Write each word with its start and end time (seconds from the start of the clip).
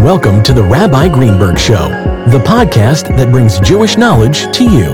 Welcome 0.00 0.42
to 0.44 0.54
the 0.54 0.62
Rabbi 0.62 1.10
Greenberg 1.10 1.58
Show, 1.58 1.90
the 2.30 2.42
podcast 2.42 3.14
that 3.18 3.30
brings 3.30 3.60
Jewish 3.60 3.98
knowledge 3.98 4.50
to 4.56 4.64
you. 4.64 4.88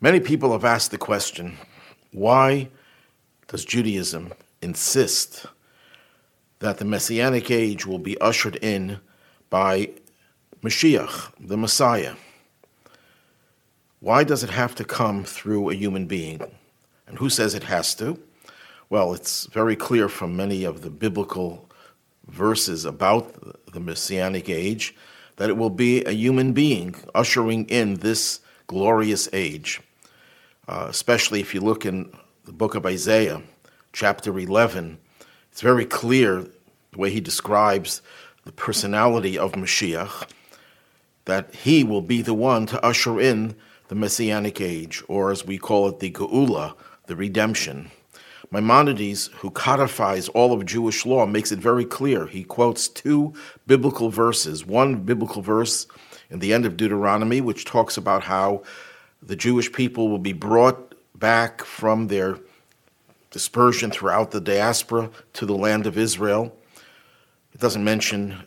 Many 0.00 0.20
people 0.20 0.52
have 0.52 0.64
asked 0.64 0.92
the 0.92 0.96
question 0.96 1.58
why 2.12 2.68
does 3.48 3.64
Judaism 3.64 4.32
insist 4.62 5.46
that 6.60 6.78
the 6.78 6.84
Messianic 6.84 7.50
age 7.50 7.86
will 7.86 7.98
be 7.98 8.16
ushered 8.20 8.54
in 8.62 9.00
by 9.50 9.90
Mashiach, 10.62 11.32
the 11.40 11.56
Messiah? 11.56 12.14
Why 13.98 14.22
does 14.22 14.44
it 14.44 14.50
have 14.50 14.76
to 14.76 14.84
come 14.84 15.24
through 15.24 15.70
a 15.70 15.74
human 15.74 16.06
being? 16.06 16.40
And 17.08 17.18
who 17.18 17.30
says 17.30 17.56
it 17.56 17.64
has 17.64 17.96
to? 17.96 18.22
Well, 18.88 19.12
it's 19.12 19.46
very 19.46 19.74
clear 19.74 20.08
from 20.08 20.36
many 20.36 20.62
of 20.62 20.82
the 20.82 20.90
biblical 20.90 21.68
verses 22.28 22.84
about 22.84 23.72
the 23.72 23.80
Messianic 23.80 24.48
age 24.48 24.94
that 25.36 25.48
it 25.48 25.56
will 25.56 25.70
be 25.70 26.04
a 26.04 26.12
human 26.12 26.52
being 26.52 26.94
ushering 27.14 27.66
in 27.68 27.94
this 27.94 28.40
glorious 28.66 29.28
age. 29.32 29.80
Uh, 30.68 30.86
especially 30.88 31.40
if 31.40 31.54
you 31.54 31.60
look 31.60 31.84
in 31.84 32.12
the 32.44 32.52
book 32.52 32.74
of 32.74 32.86
Isaiah, 32.86 33.42
chapter 33.92 34.38
11, 34.38 34.98
it's 35.50 35.60
very 35.60 35.86
clear 35.86 36.46
the 36.92 36.98
way 36.98 37.10
he 37.10 37.20
describes 37.20 38.02
the 38.44 38.52
personality 38.52 39.38
of 39.38 39.52
Mashiach 39.52 40.30
that 41.24 41.54
he 41.54 41.84
will 41.84 42.02
be 42.02 42.22
the 42.22 42.34
one 42.34 42.66
to 42.66 42.84
usher 42.84 43.20
in 43.20 43.54
the 43.88 43.94
Messianic 43.94 44.60
age, 44.60 45.02
or 45.08 45.30
as 45.30 45.44
we 45.44 45.58
call 45.58 45.88
it, 45.88 46.00
the 46.00 46.10
Geula, 46.10 46.74
the 47.06 47.16
redemption. 47.16 47.90
Maimonides, 48.52 49.28
who 49.36 49.50
codifies 49.50 50.28
all 50.30 50.52
of 50.52 50.66
Jewish 50.66 51.06
law, 51.06 51.24
makes 51.24 51.52
it 51.52 51.60
very 51.60 51.84
clear. 51.84 52.26
He 52.26 52.42
quotes 52.42 52.88
two 52.88 53.32
biblical 53.66 54.10
verses. 54.10 54.66
One 54.66 54.96
biblical 55.02 55.40
verse 55.40 55.86
in 56.30 56.40
the 56.40 56.52
end 56.52 56.66
of 56.66 56.76
Deuteronomy, 56.76 57.40
which 57.40 57.64
talks 57.64 57.96
about 57.96 58.24
how 58.24 58.62
the 59.22 59.36
Jewish 59.36 59.70
people 59.72 60.08
will 60.08 60.18
be 60.18 60.32
brought 60.32 60.94
back 61.14 61.62
from 61.64 62.08
their 62.08 62.38
dispersion 63.30 63.90
throughout 63.90 64.32
the 64.32 64.40
diaspora 64.40 65.10
to 65.34 65.46
the 65.46 65.56
land 65.56 65.86
of 65.86 65.96
Israel. 65.96 66.56
It 67.54 67.60
doesn't 67.60 67.84
mention 67.84 68.42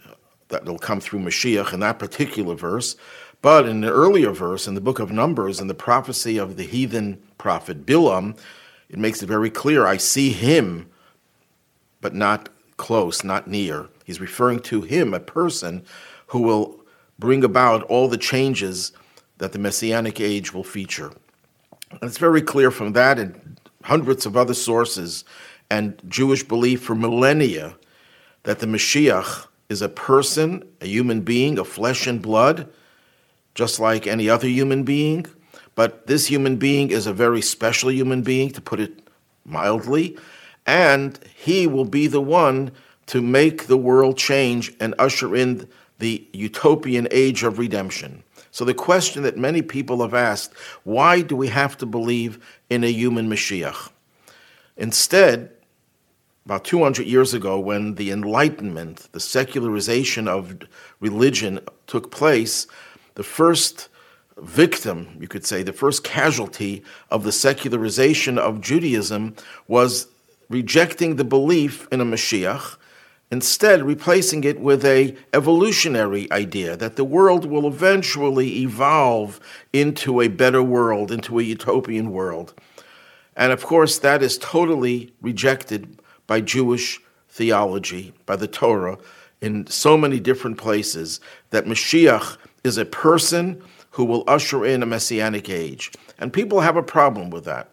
that 0.50 0.64
it'll 0.64 0.78
come 0.78 1.00
through 1.00 1.20
Mashiach 1.20 1.74
in 1.74 1.80
that 1.80 2.00
particular 2.00 2.56
verse, 2.56 2.98
but 3.42 3.66
in 3.66 3.81
the 3.81 3.92
earlier 3.92 4.31
verse 4.31 4.68
in 4.68 4.76
the 4.76 4.81
book 4.81 5.00
of 5.00 5.12
Numbers, 5.12 5.62
in 5.62 5.68
the 5.68 5.74
prophecy 5.74 6.38
of 6.38 6.58
the 6.58 6.64
heathen 6.64 7.22
prophet 7.38 7.86
Bilam, 7.86 8.38
it 8.94 9.00
makes 9.00 9.24
it 9.24 9.28
very 9.28 9.50
clear 9.50 9.88
I 9.88 9.98
see 9.98 10.30
him, 10.30 10.88
but 12.00 12.14
not 12.14 12.50
close, 12.78 13.24
not 13.24 13.48
near. 13.48 13.90
He's 14.06 14.22
referring 14.22 14.60
to 14.62 14.84
him, 14.84 15.16
a 15.16 15.20
person 15.20 15.84
who 16.28 16.44
will 16.44 16.80
bring 17.18 17.44
about 17.44 17.82
all 17.84 18.08
the 18.08 18.20
changes 18.20 18.92
that 19.40 19.52
the 19.52 19.58
Messianic 19.58 20.22
age 20.22 20.54
will 20.54 20.64
feature. 20.64 21.12
And 21.90 22.04
it's 22.04 22.20
very 22.20 22.42
clear 22.42 22.70
from 22.70 22.94
that 22.94 23.18
and 23.18 23.60
hundreds 23.84 24.28
of 24.28 24.38
other 24.38 24.54
sources 24.54 25.26
and 25.72 26.00
Jewish 26.08 26.44
belief 26.44 26.84
for 26.84 26.94
millennia 26.94 27.76
that 28.44 28.60
the 28.60 28.68
Mashiach 28.68 29.48
is 29.70 29.82
a 29.82 29.90
person, 29.90 30.64
a 30.82 30.86
human 30.86 31.22
being 31.22 31.58
of 31.58 31.68
flesh 31.68 32.06
and 32.06 32.22
blood, 32.22 32.72
just 33.56 33.80
like 33.80 34.06
any 34.06 34.30
other 34.30 34.48
human 34.48 34.84
being 34.84 35.26
but 35.76 36.08
this 36.08 36.28
human 36.28 36.58
being 36.58 36.92
is 36.92 37.08
a 37.08 37.14
very 37.14 37.42
special 37.42 37.92
human 37.92 38.22
being, 38.22 38.50
to 38.52 38.62
put 38.62 38.80
it 38.80 39.10
mildly, 39.46 40.18
and 40.66 41.20
he 41.36 41.68
will 41.68 41.86
be 41.86 42.08
the 42.08 42.22
one 42.22 42.72
to 43.08 43.22
make 43.22 43.68
the 43.68 43.78
world 43.78 44.18
change 44.18 44.74
and 44.80 44.96
usher 44.98 45.36
in 45.36 45.68
the 46.00 46.28
utopian 46.34 47.08
age 47.12 47.44
of 47.44 47.60
redemption. 47.60 48.24
So, 48.52 48.66
the 48.66 48.74
question 48.74 49.24
that 49.24 49.38
many 49.38 49.62
people 49.62 50.02
have 50.02 50.14
asked 50.14 50.53
why 50.84 51.22
do 51.22 51.36
we 51.36 51.47
have 51.47 51.78
to 51.78 51.86
believe 51.86 52.40
in 52.70 52.84
a 52.84 52.92
human 52.92 53.30
Mashiach? 53.30 53.90
Instead, 54.78 55.52
about 56.46 56.66
200 56.66 57.08
years 57.08 57.34
ago, 57.34 57.59
when 57.59 57.96
the 57.96 58.12
Enlightenment, 58.12 59.08
the 59.12 59.20
secularization 59.20 60.28
of 60.28 60.58
religion 61.00 61.59
took 61.88 62.12
place, 62.12 62.68
the 63.16 63.24
first 63.24 63.90
victim, 64.38 65.18
you 65.20 65.28
could 65.28 65.46
say, 65.46 65.64
the 65.64 65.74
first 65.74 66.04
casualty 66.04 66.84
of 67.10 67.24
the 67.24 67.32
secularization 67.32 68.38
of 68.38 68.62
Judaism 68.62 69.36
was 69.68 70.08
rejecting 70.50 71.16
the 71.16 71.24
belief 71.24 71.88
in 71.92 72.02
a 72.02 72.06
Mashiach, 72.06 72.78
instead 73.32 73.82
replacing 73.82 74.44
it 74.44 74.60
with 74.60 74.86
a 74.86 75.16
evolutionary 75.34 76.32
idea 76.32 76.78
that 76.78 76.96
the 76.96 77.04
world 77.04 77.46
will 77.46 77.68
eventually 77.68 78.60
evolve 78.62 79.40
into 79.72 80.22
a 80.22 80.28
better 80.28 80.62
world, 80.62 81.12
into 81.12 81.40
a 81.40 81.44
utopian 81.44 82.12
world. 82.12 82.54
And 83.36 83.52
of 83.52 83.64
course, 83.64 83.98
that 84.00 84.22
is 84.22 84.38
totally 84.38 85.14
rejected 85.22 86.00
by 86.28 86.42
Jewish 86.42 87.02
theology, 87.30 88.14
by 88.28 88.36
the 88.36 88.48
Torah, 88.48 89.00
in 89.42 89.66
so 89.68 89.98
many 89.98 90.20
different 90.20 90.58
places, 90.58 91.20
that 91.50 91.66
Mashiach 91.66 92.38
is 92.64 92.78
a 92.78 92.86
person 92.86 93.64
who 93.94 94.06
will 94.06 94.24
usher 94.28 94.66
in 94.66 94.81
a 94.81 94.88
messianic 94.88 95.50
age. 95.50 95.92
And 96.18 96.34
people 96.34 96.62
have 96.62 96.76
a 96.76 96.84
problem 96.84 97.30
with 97.30 97.46
that. 97.46 97.70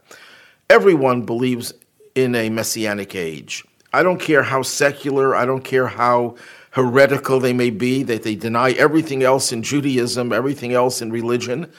Everyone 0.69 1.23
believes 1.23 1.73
in 2.15 2.35
a 2.35 2.51
messianic 2.51 3.15
age. 3.15 3.65
I 3.93 4.03
don't 4.03 4.21
care 4.21 4.43
how 4.43 4.63
secular, 4.63 5.35
I 5.35 5.47
don't 5.47 5.65
care 5.65 5.87
how 5.87 6.37
heretical 6.73 7.41
they 7.41 7.55
may 7.55 7.71
be, 7.71 8.03
that 8.03 8.23
they 8.23 8.35
deny 8.35 8.73
everything 8.73 9.23
else 9.23 9.51
in 9.51 9.63
Judaism, 9.63 10.33
everything 10.33 10.75
else 10.75 11.01
in 11.01 11.11
religion. 11.11 11.73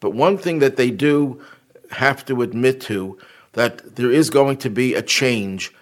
But 0.00 0.14
one 0.14 0.38
thing 0.38 0.60
that 0.60 0.76
they 0.76 0.92
do 0.92 1.42
have 1.90 2.24
to 2.26 2.42
admit 2.42 2.80
to 2.82 3.18
that 3.54 3.96
there 3.96 4.12
is 4.12 4.30
going 4.30 4.58
to 4.58 4.70
be 4.70 4.94
a 4.94 5.02
change. 5.02 5.74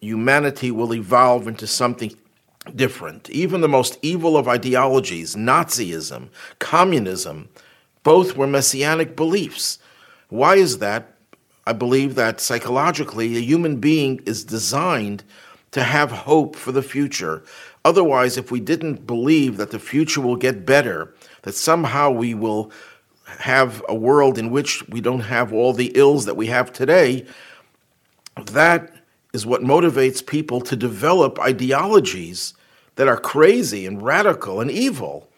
Humanity 0.00 0.70
will 0.70 0.94
evolve 0.94 1.48
into 1.48 1.66
something 1.66 2.14
different. 2.74 3.30
Even 3.30 3.60
the 3.60 3.68
most 3.68 3.98
evil 4.02 4.36
of 4.36 4.48
ideologies, 4.48 5.36
Nazism, 5.36 6.28
communism, 6.58 7.48
both 8.02 8.36
were 8.36 8.46
messianic 8.46 9.14
beliefs. 9.14 9.78
Why 10.28 10.56
is 10.56 10.78
that? 10.78 11.12
I 11.66 11.72
believe 11.72 12.14
that 12.14 12.40
psychologically, 12.40 13.36
a 13.36 13.40
human 13.40 13.78
being 13.78 14.20
is 14.26 14.44
designed 14.44 15.24
to 15.72 15.82
have 15.82 16.10
hope 16.10 16.56
for 16.56 16.72
the 16.72 16.82
future. 16.82 17.42
Otherwise, 17.84 18.36
if 18.36 18.50
we 18.50 18.60
didn't 18.60 19.06
believe 19.06 19.56
that 19.56 19.72
the 19.72 19.78
future 19.78 20.20
will 20.20 20.36
get 20.36 20.64
better, 20.64 21.14
that 21.42 21.54
somehow 21.54 22.10
we 22.10 22.34
will 22.34 22.70
have 23.26 23.82
a 23.88 23.94
world 23.94 24.38
in 24.38 24.50
which 24.50 24.86
we 24.88 25.00
don't 25.00 25.20
have 25.20 25.52
all 25.52 25.72
the 25.72 25.92
ills 25.94 26.24
that 26.24 26.36
we 26.36 26.46
have 26.46 26.72
today, 26.72 27.26
that 28.52 28.92
is 29.32 29.44
what 29.44 29.62
motivates 29.62 30.24
people 30.24 30.60
to 30.60 30.76
develop 30.76 31.38
ideologies 31.40 32.54
that 32.96 33.08
are 33.08 33.16
crazy 33.16 33.86
and 33.86 34.02
radical 34.02 34.60
and 34.60 34.70
evil. 34.70 35.28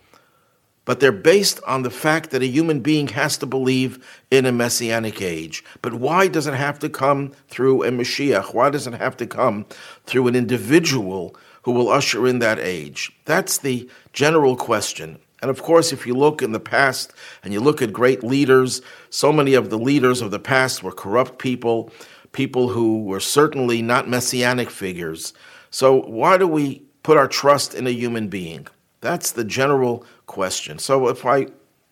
But 0.85 1.01
they're 1.01 1.13
based 1.13 1.61
on 1.67 1.83
the 1.83 1.91
fact 1.91 2.31
that 2.31 2.43
a 2.43 2.47
human 2.47 2.81
being 2.81 3.09
has 3.09 3.37
to 3.39 3.47
believe 3.47 4.03
in 4.31 4.47
a 4.47 4.53
messianic 4.53 5.21
age. 5.21 5.63
But 5.83 5.93
why 5.93 6.29
does 6.29 6.47
it 6.47 6.55
have 6.55 6.79
to 6.79 6.89
come 6.89 7.33
through 7.49 7.83
a 7.83 7.91
Mashiach? 7.91 8.55
Why 8.55 8.71
does 8.71 8.87
it 8.87 8.95
have 8.95 9.15
to 9.19 9.27
come 9.27 9.67
through 10.07 10.29
an 10.29 10.35
individual 10.35 11.37
who 11.65 11.73
will 11.73 11.91
usher 11.91 12.27
in 12.27 12.39
that 12.39 12.59
age? 12.59 13.13
That's 13.27 13.59
the 13.59 13.87
general 14.15 14.57
question. 14.57 15.19
And 15.43 15.51
of 15.51 15.63
course, 15.63 15.93
if 15.93 16.07
you 16.07 16.15
look 16.15 16.41
in 16.41 16.53
the 16.53 16.61
past 16.61 17.13
and 17.45 17.53
you 17.53 17.61
look 17.61 17.83
at 17.83 17.93
great 17.93 18.25
leaders, 18.25 18.81
so 19.11 19.31
many 19.31 19.53
of 19.53 19.69
the 19.69 19.79
leaders 19.79 20.23
of 20.23 20.31
the 20.31 20.41
past 20.41 20.83
were 20.83 20.91
corrupt 20.91 21.39
people, 21.39 21.91
people 22.33 22.69
who 22.69 23.05
were 23.05 23.21
certainly 23.21 23.83
not 23.83 24.09
messianic 24.09 24.71
figures. 24.71 25.35
So, 25.71 26.01
why 26.01 26.39
do 26.39 26.49
we 26.49 26.88
put 27.03 27.17
our 27.17 27.29
trust 27.29 27.75
in 27.75 27.87
a 27.87 27.91
human 27.91 28.29
being? 28.29 28.67
That's 29.01 29.31
the 29.31 29.45
general 29.45 30.05
question. 30.27 30.79
So, 30.79 31.09
if 31.09 31.25
I 31.25 31.47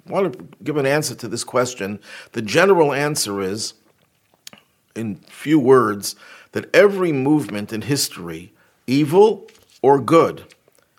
want 0.06 0.32
to 0.32 0.48
give 0.62 0.76
an 0.76 0.86
answer 0.86 1.14
to 1.14 1.28
this 1.28 1.44
question, 1.44 2.00
the 2.32 2.42
general 2.42 2.92
answer 2.92 3.40
is, 3.40 3.74
in 4.94 5.16
few 5.28 5.58
words, 5.58 6.16
that 6.52 6.74
every 6.74 7.12
movement 7.12 7.72
in 7.72 7.82
history, 7.82 8.52
evil 8.86 9.48
or 9.82 10.00
good, 10.00 10.54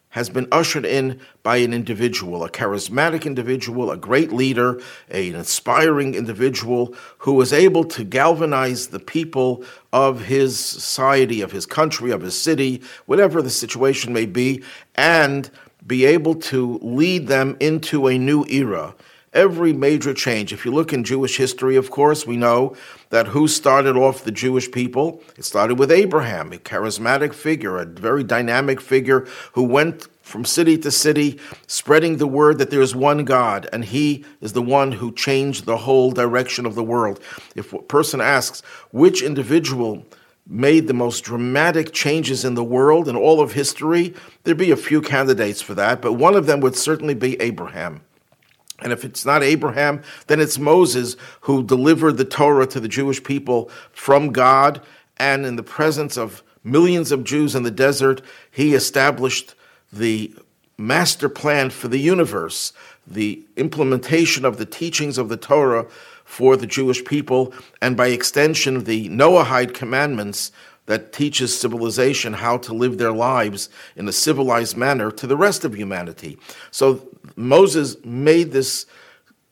has 0.09 0.29
been 0.29 0.47
ushered 0.51 0.85
in 0.85 1.19
by 1.43 1.57
an 1.57 1.73
individual, 1.73 2.43
a 2.43 2.49
charismatic 2.49 3.25
individual, 3.25 3.91
a 3.91 3.97
great 3.97 4.31
leader, 4.31 4.81
an 5.09 5.35
inspiring 5.35 6.15
individual 6.15 6.95
who 7.19 7.33
was 7.33 7.51
able 7.51 7.83
to 7.83 8.03
galvanize 8.03 8.87
the 8.87 8.99
people 8.99 9.63
of 9.91 10.25
his 10.25 10.57
society, 10.57 11.41
of 11.41 11.51
his 11.51 11.65
country, 11.65 12.11
of 12.11 12.21
his 12.21 12.39
city, 12.39 12.81
whatever 13.05 13.41
the 13.41 13.49
situation 13.49 14.13
may 14.13 14.25
be, 14.25 14.63
and 14.95 15.51
be 15.85 16.05
able 16.05 16.35
to 16.35 16.79
lead 16.81 17.27
them 17.27 17.55
into 17.59 18.07
a 18.07 18.17
new 18.17 18.45
era, 18.49 18.95
every 19.33 19.73
major 19.73 20.13
change. 20.13 20.53
If 20.53 20.65
you 20.65 20.71
look 20.71 20.93
in 20.93 21.03
Jewish 21.03 21.37
history, 21.37 21.75
of 21.75 21.91
course, 21.91 22.25
we 22.25 22.37
know 22.37 22.75
that 23.09 23.27
who 23.27 23.47
started 23.47 23.95
off 23.95 24.23
the 24.23 24.31
Jewish 24.31 24.71
people? 24.71 25.21
It 25.37 25.45
started 25.45 25.77
with 25.77 25.91
Abraham, 25.91 26.51
a 26.51 26.57
charismatic 26.57 27.33
figure, 27.33 27.77
a 27.77 27.85
very 27.85 28.23
dynamic 28.23 28.81
figure 28.81 29.27
who 29.53 29.63
went 29.63 30.07
from 30.21 30.43
city 30.43 30.77
to 30.77 30.91
city, 30.91 31.39
spreading 31.67 32.17
the 32.17 32.27
word 32.27 32.57
that 32.57 32.69
there 32.69 32.81
is 32.81 32.95
one 32.95 33.23
God, 33.23 33.69
and 33.71 33.85
He 33.85 34.25
is 34.41 34.53
the 34.53 34.61
one 34.61 34.91
who 34.91 35.13
changed 35.13 35.65
the 35.65 35.77
whole 35.77 36.11
direction 36.11 36.65
of 36.65 36.75
the 36.75 36.83
world. 36.83 37.21
If 37.55 37.71
a 37.71 37.79
person 37.79 38.19
asks, 38.19 38.61
which 38.91 39.21
individual 39.21 40.05
made 40.45 40.87
the 40.87 40.93
most 40.93 41.21
dramatic 41.21 41.93
changes 41.93 42.43
in 42.45 42.55
the 42.55 42.63
world 42.63 43.07
in 43.07 43.15
all 43.15 43.41
of 43.41 43.53
history, 43.53 44.13
there'd 44.43 44.57
be 44.57 44.71
a 44.71 44.77
few 44.77 45.01
candidates 45.01 45.61
for 45.61 45.73
that, 45.75 46.01
but 46.01 46.13
one 46.13 46.35
of 46.35 46.45
them 46.45 46.59
would 46.61 46.75
certainly 46.75 47.13
be 47.13 47.39
Abraham. 47.41 48.01
And 48.79 48.93
if 48.93 49.03
it's 49.03 49.25
not 49.25 49.43
Abraham, 49.43 50.03
then 50.27 50.39
it's 50.39 50.59
Moses 50.59 51.15
who 51.41 51.63
delivered 51.63 52.17
the 52.17 52.25
Torah 52.25 52.67
to 52.67 52.79
the 52.79 52.87
Jewish 52.87 53.23
people 53.23 53.71
from 53.91 54.31
God. 54.31 54.81
And 55.17 55.45
in 55.45 55.55
the 55.55 55.63
presence 55.63 56.17
of 56.17 56.43
millions 56.63 57.11
of 57.11 57.23
Jews 57.23 57.55
in 57.55 57.63
the 57.63 57.71
desert, 57.71 58.21
he 58.51 58.75
established 58.75 59.55
the 59.91 60.33
master 60.77 61.27
plan 61.29 61.71
for 61.71 61.87
the 61.87 61.99
universe, 61.99 62.71
the 63.07 63.43
implementation 63.55 64.45
of 64.45 64.57
the 64.57 64.65
teachings 64.65 65.17
of 65.17 65.29
the 65.29 65.37
Torah 65.37 65.87
for 66.23 66.57
the 66.57 66.67
Jewish 66.67 67.03
people, 67.05 67.53
and 67.81 67.95
by 67.95 68.07
extension, 68.07 68.83
the 68.83 69.07
Noahide 69.09 69.73
commandments 69.73 70.51
that 70.87 71.13
teaches 71.13 71.57
civilization 71.57 72.33
how 72.33 72.57
to 72.57 72.73
live 72.73 72.97
their 72.97 73.11
lives 73.11 73.69
in 73.95 74.07
a 74.07 74.11
civilized 74.11 74.75
manner 74.75 75.11
to 75.11 75.27
the 75.27 75.37
rest 75.37 75.63
of 75.63 75.75
humanity. 75.75 76.37
So 76.71 77.07
Moses 77.35 78.03
made 78.03 78.51
this 78.51 78.85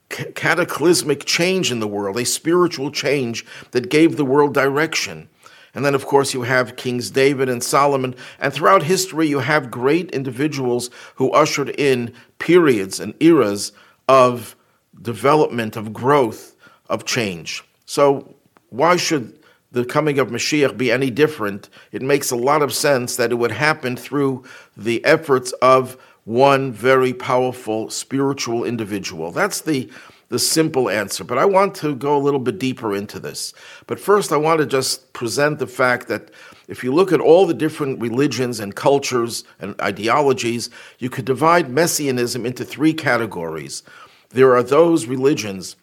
cataclysmic 0.10 1.26
change 1.26 1.72
in 1.72 1.80
the 1.80 1.88
world, 1.88 2.18
a 2.18 2.26
spiritual 2.26 2.90
change 2.90 3.46
that 3.72 3.90
gave 3.90 4.16
the 4.16 4.26
world 4.26 4.54
direction. 4.54 5.30
And 5.74 5.84
then, 5.84 5.94
of 5.94 6.06
course, 6.06 6.34
you 6.34 6.44
have 6.44 6.78
Kings 6.78 7.12
David 7.12 7.50
and 7.50 7.62
Solomon. 7.62 8.16
And 8.40 8.54
throughout 8.54 8.84
history, 8.84 9.28
you 9.28 9.40
have 9.40 9.70
great 9.70 10.12
individuals 10.12 10.90
who 11.16 11.32
ushered 11.32 11.70
in 11.70 12.14
periods 12.40 13.02
and 13.02 13.14
eras 13.20 13.74
of 14.08 14.56
development, 15.02 15.76
of 15.76 15.92
growth, 15.92 16.56
of 16.90 17.04
change. 17.04 17.62
So, 17.86 18.36
why 18.70 18.96
should 18.96 19.38
the 19.72 19.86
coming 19.86 20.20
of 20.20 20.30
Mashiach 20.30 20.78
be 20.78 20.92
any 20.92 21.12
different? 21.12 21.70
It 21.92 22.02
makes 22.02 22.32
a 22.32 22.36
lot 22.36 22.62
of 22.62 22.74
sense 22.74 23.16
that 23.18 23.32
it 23.32 23.36
would 23.36 23.52
happen 23.52 23.96
through 23.96 24.44
the 24.78 25.04
efforts 25.06 25.52
of 25.62 25.98
one 26.24 26.72
very 26.72 27.14
powerful 27.14 27.90
spiritual 27.90 28.64
individual. 28.64 29.32
That's 29.32 29.62
the 29.62 29.90
the 30.30 30.40
simple 30.40 30.90
answer. 30.90 31.24
But 31.24 31.38
I 31.38 31.46
want 31.46 31.76
to 31.76 31.96
go 31.96 32.18
a 32.18 32.20
little 32.20 32.40
bit 32.40 32.58
deeper 32.60 32.96
into 32.96 33.20
this. 33.20 33.54
But 33.88 34.00
first, 34.00 34.32
I 34.32 34.38
want 34.38 34.60
to 34.60 34.66
just 34.66 35.14
present 35.14 35.60
the 35.60 35.68
fact 35.68 36.08
that 36.08 36.32
if 36.68 36.84
you 36.84 36.94
look 36.94 37.12
at 37.12 37.22
all 37.22 37.46
the 37.46 37.54
different 37.54 38.02
religions 38.02 38.60
and 38.60 38.76
cultures 38.76 39.44
and 39.60 39.80
ideologies, 39.80 40.70
you 40.98 41.10
could 41.10 41.26
divide 41.26 41.70
messianism 41.70 42.46
into 42.46 42.66
three 42.66 42.94
categories. 42.94 43.84
There 44.30 44.56
are 44.56 44.64
those 44.64 45.06
religions 45.06 45.76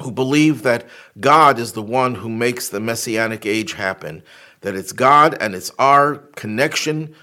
who 0.00 0.10
believe 0.10 0.62
that 0.62 0.86
God 1.18 1.58
is 1.58 1.72
the 1.72 1.82
one 1.82 2.14
who 2.14 2.28
makes 2.28 2.68
the 2.68 2.80
messianic 2.80 3.46
age 3.46 3.74
happen, 3.74 4.22
that 4.60 4.74
it's 4.74 4.92
God 4.92 5.36
and 5.40 5.54
it's 5.54 5.70
our 5.78 6.16
connection 6.36 7.14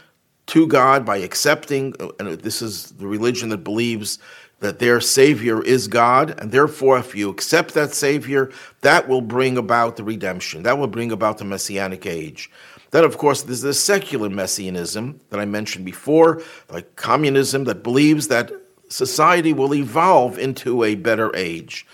to 0.48 0.68
God 0.68 1.06
by 1.06 1.18
accepting, 1.18 1.94
uh, 2.00 2.10
and 2.20 2.40
this 2.40 2.62
is 2.62 2.92
the 2.92 3.08
religion 3.08 3.50
that 3.50 3.64
believes 3.64 4.20
that 4.60 4.80
their 4.80 5.00
Savior 5.00 5.62
is 5.64 5.88
God, 5.88 6.40
and 6.40 6.52
therefore, 6.52 6.98
if 6.98 7.14
you 7.14 7.30
accept 7.30 7.74
that 7.76 7.94
Savior, 7.94 8.52
that 8.82 9.08
will 9.08 9.22
bring 9.22 9.58
about 9.58 9.98
the 9.98 10.04
redemption. 10.04 10.64
That 10.64 10.80
will 10.80 10.88
bring 10.88 11.12
about 11.12 11.38
the 11.38 11.46
Messianic 11.46 12.08
age. 12.08 12.50
Then, 12.92 13.04
of 13.04 13.18
course, 13.18 13.44
there's 13.44 13.62
the 13.62 13.74
secular 13.74 14.30
messianism 14.30 15.20
that 15.30 15.40
I 15.40 15.46
mentioned 15.46 15.86
before, 15.86 16.42
like 16.72 16.96
communism, 16.96 17.66
that 17.66 17.84
believes 17.84 18.30
that 18.30 18.52
society 18.90 19.54
will 19.54 19.76
evolve 19.76 20.40
into 20.40 20.84
a 20.84 20.96
better 20.96 21.36
age. 21.36 21.86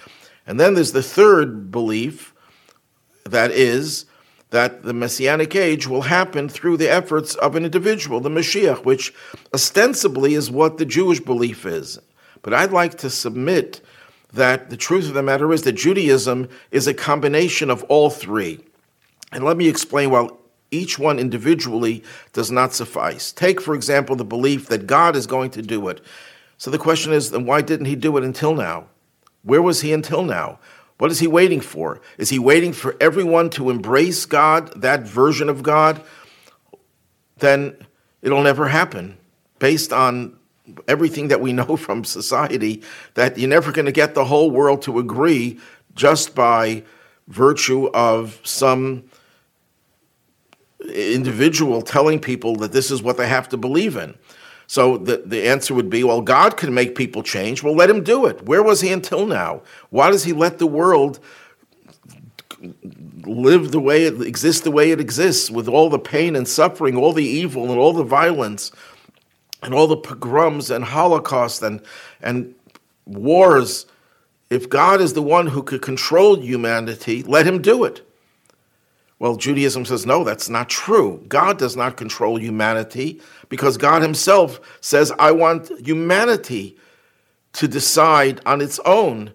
And 0.45 0.60
then 0.60 0.74
there's 0.74 0.92
the 0.92 1.04
third 1.04 1.72
belief 1.72 2.34
that 3.25 3.51
is 3.51 4.06
that 4.50 4.84
the 4.84 4.94
messianic 4.94 5.56
age 5.56 5.88
will 5.88 6.04
happen 6.04 6.48
through 6.48 6.78
the 6.78 6.90
efforts 6.90 7.34
of 7.36 7.56
an 7.56 7.66
individual, 7.66 8.19
the 8.19 8.30
Mashiach, 8.30 8.86
which 8.86 9.13
ostensibly 9.54 10.36
is 10.36 10.51
what 10.51 10.78
the 10.78 10.86
Jewish 10.86 11.19
belief 11.19 11.66
is. 11.66 11.98
But 12.44 12.54
I'd 12.54 12.72
like 12.72 12.98
to 13.00 13.10
submit 13.10 13.81
that 14.34 14.69
the 14.69 14.78
truth 14.78 15.07
of 15.07 15.13
the 15.13 15.24
matter 15.24 15.51
is 15.54 15.63
that 15.63 15.74
Judaism 15.74 16.50
is 16.72 16.88
a 16.88 16.94
combination 16.94 17.69
of 17.69 17.84
all 17.84 18.10
three. 18.10 18.60
And 19.31 19.44
let 19.44 19.57
me 19.57 19.68
explain 19.68 20.12
why 20.12 20.28
each 20.69 21.00
one 21.00 21.19
individually 21.19 22.04
does 22.34 22.51
not 22.51 22.74
suffice. 22.74 23.31
Take, 23.31 23.62
for 23.62 23.74
example, 23.74 24.16
the 24.16 24.25
belief 24.25 24.68
that 24.68 24.88
God 24.88 25.16
is 25.16 25.25
going 25.25 25.51
to 25.51 25.62
do 25.62 25.88
it. 25.88 26.01
So 26.57 26.69
the 26.69 26.78
question 26.78 27.13
is, 27.13 27.31
then 27.31 27.45
why 27.45 27.62
didn't 27.62 27.86
he 27.86 27.95
do 27.95 28.18
it 28.18 28.24
until 28.24 28.54
now? 28.54 28.86
Where 29.44 29.62
was 29.62 29.81
he 29.81 29.94
until 29.94 30.24
now? 30.24 30.60
What 30.98 31.12
is 31.12 31.19
he 31.19 31.28
waiting 31.28 31.60
for? 31.60 32.00
Is 32.18 32.30
he 32.30 32.40
waiting 32.40 32.72
for 32.72 32.95
everyone 33.01 33.50
to 33.51 33.69
embrace 33.69 34.25
God, 34.25 34.81
that 34.81 35.01
version 35.04 35.50
of 35.50 35.63
God? 35.63 36.01
Then 37.38 37.75
it'll 38.22 38.44
never 38.44 38.69
happen 38.69 39.18
based 39.60 39.92
on 39.92 40.38
everything 40.88 41.28
that 41.28 41.42
we 41.42 41.51
know 41.51 41.75
from 41.78 42.04
society 42.04 42.81
that 43.16 43.38
you're 43.38 43.50
never 43.50 43.72
going 43.72 43.86
to 43.86 43.92
get 43.92 44.16
the 44.16 44.25
whole 44.25 44.50
world 44.50 44.81
to 44.84 45.00
agree 45.00 45.60
just 45.95 46.34
by 46.36 46.84
virtue 47.28 47.88
of 47.94 48.40
some 48.44 49.04
individual 50.94 51.81
telling 51.81 52.19
people 52.19 52.56
that 52.57 52.72
this 52.72 52.92
is 52.92 53.01
what 53.01 53.18
they 53.18 53.28
have 53.28 53.48
to 53.50 53.57
believe 53.57 53.95
in. 53.95 54.16
So 54.68 54.98
the, 54.98 55.24
the 55.25 55.48
answer 55.48 55.74
would 55.74 55.89
be, 55.89 56.04
well, 56.04 56.21
God 56.21 56.57
can 56.57 56.74
make 56.74 56.95
people 56.95 57.21
change. 57.21 57.63
Well, 57.63 57.75
let 57.75 57.89
him 57.89 58.04
do 58.04 58.25
it. 58.25 58.45
Where 58.45 58.63
was 58.63 58.81
he 58.81 58.92
until 58.92 59.25
now? 59.25 59.62
Why 59.89 60.10
does 60.10 60.24
he 60.24 60.33
let 60.33 60.57
the 60.57 60.68
world 60.68 61.19
live 63.25 63.71
the 63.71 63.80
way 63.80 64.06
it 64.06 64.21
exists 64.21 64.62
the 64.62 64.71
way 64.71 64.92
it 64.92 65.00
exists 65.00 65.51
with 65.51 65.68
all 65.68 65.89
the 65.89 66.00
pain 66.00 66.36
and 66.36 66.48
suffering, 66.48 66.95
all 66.95 67.13
the 67.13 67.25
evil 67.25 67.69
and 67.69 67.80
all 67.80 67.94
the 67.94 68.04
violence? 68.04 68.71
and 69.63 69.74
all 69.74 69.88
the 69.88 69.98
pogroms 69.98 70.69
and 70.69 70.83
Holocaust 70.83 71.63
and, 71.63 71.81
and 72.21 72.54
wars, 73.06 73.86
if 74.50 74.69
God 74.69 75.01
is 75.01 75.13
the 75.13 75.21
one 75.21 75.48
who 75.48 75.63
could 75.63 75.81
control 75.81 76.39
humanity, 76.39 77.24
let 77.24 77.48
him 77.48 77.62
do 77.62 77.86
it. 77.86 78.07
Well, 79.23 79.37
Judaism 79.37 79.85
says, 79.85 80.05
no, 80.05 80.25
that's 80.25 80.49
not 80.49 80.67
true. 80.67 81.23
God 81.29 81.57
does 81.57 81.77
not 81.77 81.95
control 81.95 82.37
humanity 82.37 83.21
because 83.47 83.77
God 83.77 84.01
himself 84.01 84.59
says, 84.81 85.13
I 85.18 85.31
want 85.31 85.71
humanity 85.80 86.75
to 87.53 87.69
decide 87.69 88.42
on 88.45 88.59
its 88.59 88.81
own, 88.83 89.31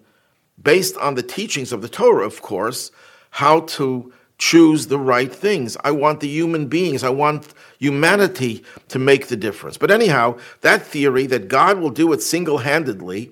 based 0.61 0.95
on 0.97 1.15
the 1.15 1.23
teachings 1.23 1.71
of 1.71 1.81
the 1.81 1.89
Torah, 1.89 2.23
of 2.27 2.43
course, 2.43 2.91
how 3.31 3.61
to 3.61 4.13
choose 4.37 4.85
the 4.85 4.99
right 4.99 5.33
things. 5.33 5.75
I 5.83 5.89
want 5.89 6.19
the 6.19 6.29
human 6.29 6.67
beings, 6.67 7.03
I 7.03 7.09
want 7.09 7.51
humanity 7.79 8.63
to 8.89 8.99
make 8.99 9.25
the 9.25 9.35
difference. 9.35 9.75
But 9.77 9.89
anyhow, 9.89 10.37
that 10.61 10.83
theory 10.83 11.25
that 11.25 11.47
God 11.47 11.79
will 11.79 11.89
do 11.89 12.13
it 12.13 12.21
single 12.21 12.59
handedly 12.59 13.31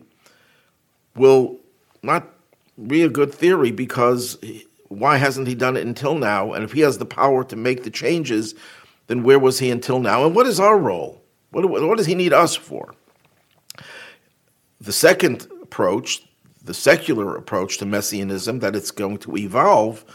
will 1.15 1.59
not 2.01 2.27
be 2.87 3.03
a 3.03 3.09
good 3.09 3.31
theory 3.31 3.69
because 3.69 4.39
why 4.89 5.17
hasn't 5.17 5.47
he 5.47 5.55
done 5.55 5.77
it 5.77 5.85
until 5.85 6.15
now? 6.15 6.53
And 6.53 6.63
if 6.63 6.71
he 6.73 6.81
has 6.81 6.97
the 6.97 7.05
power 7.05 7.43
to 7.45 7.55
make 7.55 7.83
the 7.83 7.89
changes, 7.89 8.55
then 9.07 9.23
where 9.23 9.39
was 9.39 9.59
he 9.59 9.69
until 9.69 9.99
now? 9.99 10.25
And 10.25 10.35
what 10.35 10.47
is 10.47 10.59
our 10.59 10.77
role? 10.77 11.21
What, 11.51 11.69
what 11.69 11.97
does 11.97 12.07
he 12.07 12.15
need 12.15 12.33
us 12.33 12.55
for? 12.55 12.93
The 14.79 14.91
second 14.91 15.47
approach, 15.61 16.27
the 16.63 16.73
secular 16.73 17.35
approach 17.35 17.77
to 17.79 17.85
messianism, 17.85 18.59
that 18.59 18.75
it's 18.75 18.91
going 18.91 19.17
to 19.19 19.37
evolve 19.37 20.05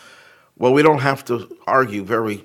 well, 0.58 0.72
we 0.72 0.82
don't 0.82 1.00
have 1.00 1.24
to 1.24 1.48
argue 1.66 2.04
very, 2.04 2.44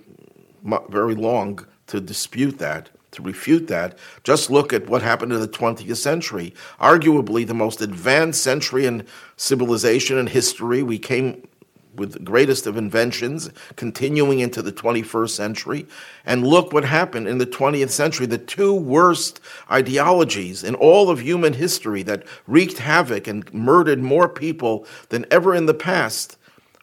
very 0.90 1.16
long 1.16 1.66
to 1.88 2.02
dispute 2.02 2.58
that, 2.60 2.90
to 3.12 3.22
refute 3.22 3.68
that. 3.68 3.98
Just 4.24 4.50
look 4.50 4.74
at 4.74 4.90
what 4.90 5.02
happened 5.02 5.34
in 5.34 5.40
the 5.40 5.48
20th 5.48 5.98
century. 5.98 6.54
Arguably 6.80 7.46
the 7.46 7.54
most 7.54 7.82
advanced 7.82 8.42
century 8.42 8.86
in 8.86 9.06
civilization 9.36 10.18
and 10.18 10.30
history. 10.30 10.82
We 10.84 11.00
came 11.00 11.48
with 11.98 12.14
the 12.14 12.20
greatest 12.20 12.66
of 12.68 12.78
inventions, 12.78 13.50
continuing 13.76 14.40
into 14.40 14.62
the 14.62 14.72
21st 14.72 15.30
century. 15.30 15.86
And 16.26 16.48
look 16.48 16.72
what 16.72 16.86
happened 16.86 17.28
in 17.28 17.38
the 17.38 17.46
20th 17.46 17.90
century. 17.90 18.26
The 18.26 18.38
two 18.38 18.74
worst 18.74 19.40
ideologies 19.70 20.64
in 20.64 20.76
all 20.76 21.10
of 21.10 21.20
human 21.20 21.54
history 21.54 22.04
that 22.04 22.26
wreaked 22.48 22.78
havoc 22.78 23.28
and 23.28 23.52
murdered 23.54 24.02
more 24.02 24.30
people 24.30 24.86
than 25.10 25.26
ever 25.32 25.54
in 25.54 25.66
the 25.66 25.74
past 25.74 26.38